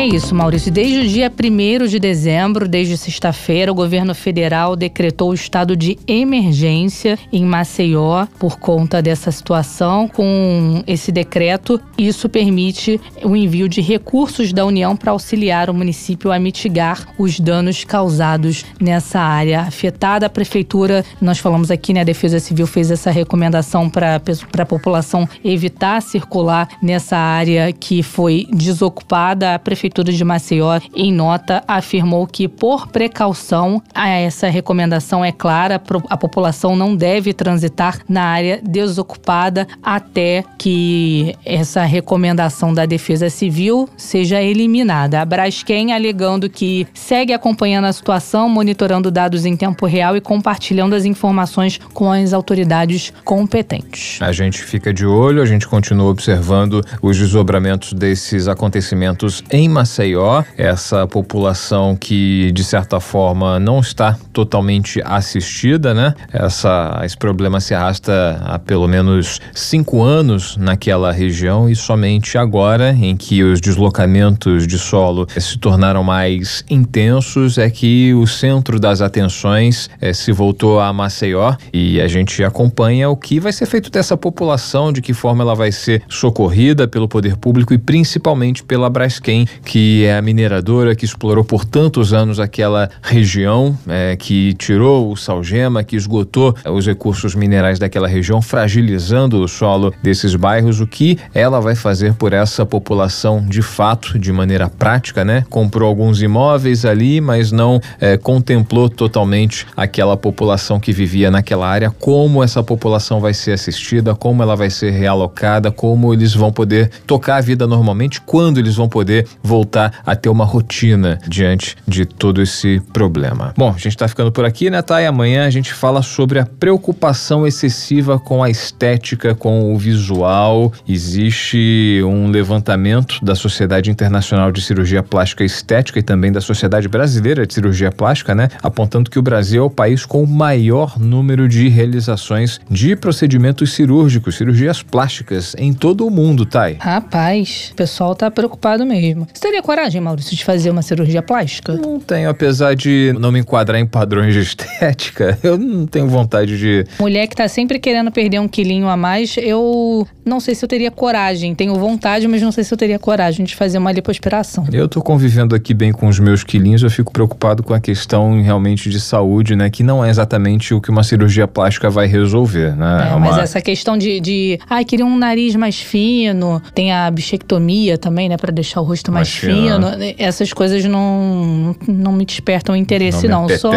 [0.06, 0.72] É isso, Maurício.
[0.72, 5.98] Desde o dia 1 de dezembro, desde sexta-feira, o governo federal decretou o estado de
[6.08, 10.08] emergência em Maceió por conta dessa situação.
[10.08, 16.32] Com esse decreto, isso permite o envio de recursos da União para auxiliar o município
[16.32, 20.28] a mitigar os danos causados nessa área afetada.
[20.28, 25.28] A prefeitura, nós falamos aqui, né, a Defesa Civil fez essa recomendação para a população
[25.44, 29.56] evitar circular nessa área que foi desocupada.
[29.56, 35.82] A prefeitura Prefeitura de Maceió, em nota, afirmou que, por precaução, essa recomendação é clara:
[36.10, 43.88] a população não deve transitar na área desocupada até que essa recomendação da Defesa Civil
[43.96, 45.22] seja eliminada.
[45.22, 50.94] A Braskem alegando que segue acompanhando a situação, monitorando dados em tempo real e compartilhando
[50.94, 54.22] as informações com as autoridades competentes.
[54.22, 59.85] A gente fica de olho, a gente continua observando os desdobramentos desses acontecimentos em Maceió
[59.86, 66.16] Maceió, essa população que de certa forma não está totalmente assistida, né?
[66.34, 72.92] Essa, esse problema se arrasta há pelo menos cinco anos naquela região e somente agora,
[72.92, 79.02] em que os deslocamentos de solo se tornaram mais intensos, é que o centro das
[79.02, 83.92] atenções é, se voltou a Maceió e a gente acompanha o que vai ser feito
[83.92, 88.90] dessa população, de que forma ela vai ser socorrida pelo poder público e principalmente pela
[88.90, 95.12] Braskem, que é a mineradora que explorou por tantos anos aquela região, é, que tirou
[95.12, 100.80] o salgema, que esgotou os recursos minerais daquela região, fragilizando o solo desses bairros.
[100.80, 105.44] O que ela vai fazer por essa população de fato, de maneira prática, né?
[105.50, 111.90] Comprou alguns imóveis ali, mas não é, contemplou totalmente aquela população que vivia naquela área,
[111.90, 116.92] como essa população vai ser assistida, como ela vai ser realocada, como eles vão poder
[117.08, 121.78] tocar a vida normalmente, quando eles vão poder voltar voltar a ter uma rotina diante
[121.88, 123.54] de todo esse problema.
[123.56, 125.06] Bom, a gente está ficando por aqui, né, Thay?
[125.06, 130.74] Amanhã a gente fala sobre a preocupação excessiva com a estética, com o visual.
[130.86, 136.90] Existe um levantamento da Sociedade Internacional de Cirurgia Plástica e Estética e também da Sociedade
[136.90, 138.50] Brasileira de Cirurgia Plástica, né?
[138.62, 143.72] Apontando que o Brasil é o país com o maior número de realizações de procedimentos
[143.74, 146.78] cirúrgicos, cirurgias plásticas em todo o mundo, Thay.
[146.80, 149.26] Rapaz, o pessoal tá preocupado mesmo.
[149.46, 151.74] Teria coragem, Maurício, de fazer uma cirurgia plástica?
[151.74, 156.58] Não tenho, apesar de não me enquadrar em padrões de estética, eu não tenho vontade
[156.58, 156.84] de.
[157.00, 160.68] Mulher que tá sempre querendo perder um quilinho a mais, eu não sei se eu
[160.68, 161.54] teria coragem.
[161.54, 164.66] Tenho vontade, mas não sei se eu teria coragem de fazer uma lipoaspiração.
[164.74, 168.42] Eu tô convivendo aqui bem com os meus quilinhos, eu fico preocupado com a questão
[168.42, 169.70] realmente de saúde, né?
[169.70, 173.10] Que não é exatamente o que uma cirurgia plástica vai resolver, né?
[173.12, 173.20] É, uma...
[173.20, 174.60] Mas essa questão de, de.
[174.68, 178.38] Ai, queria um nariz mais fino, tem a bichectomia também, né?
[178.38, 179.88] Pra deixar o rosto mais, Mais fino.
[180.18, 183.58] Essas coisas não, não me despertam interesse, Não não.
[183.58, 183.72] Só,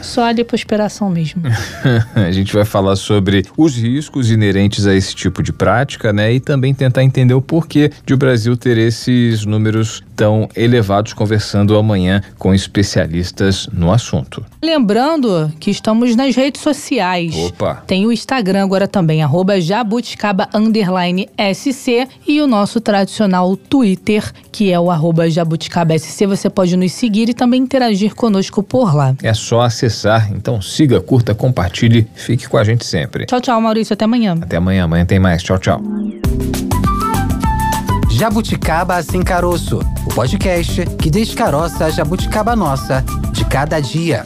[0.00, 1.42] só a lipoaspiração mesmo.
[2.14, 6.32] a gente vai falar sobre os riscos inerentes a esse tipo de prática, né?
[6.32, 11.76] E também tentar entender o porquê de o Brasil ter esses números tão elevados, conversando
[11.76, 14.44] amanhã com especialistas no assunto.
[14.62, 17.34] Lembrando que estamos nas redes sociais.
[17.34, 17.82] Opa!
[17.86, 24.70] Tem o Instagram agora também, arroba jabuticaba underline SC e o nosso tradicional Twitter, que
[24.70, 26.26] é o arroba jabuticaba SC.
[26.26, 29.14] Você pode nos seguir e também interagir conosco por lá.
[29.22, 33.26] É só acessar, então siga, curta, compartilhe, fique com a gente sempre.
[33.26, 33.94] Tchau, tchau, Maurício.
[33.94, 34.36] Até amanhã.
[34.40, 35.42] Até amanhã, amanhã tem mais.
[35.42, 35.80] Tchau, tchau.
[38.10, 44.22] Jabuticaba Sem Caroço, o podcast que descaroça a jabuticaba nossa de cada dia.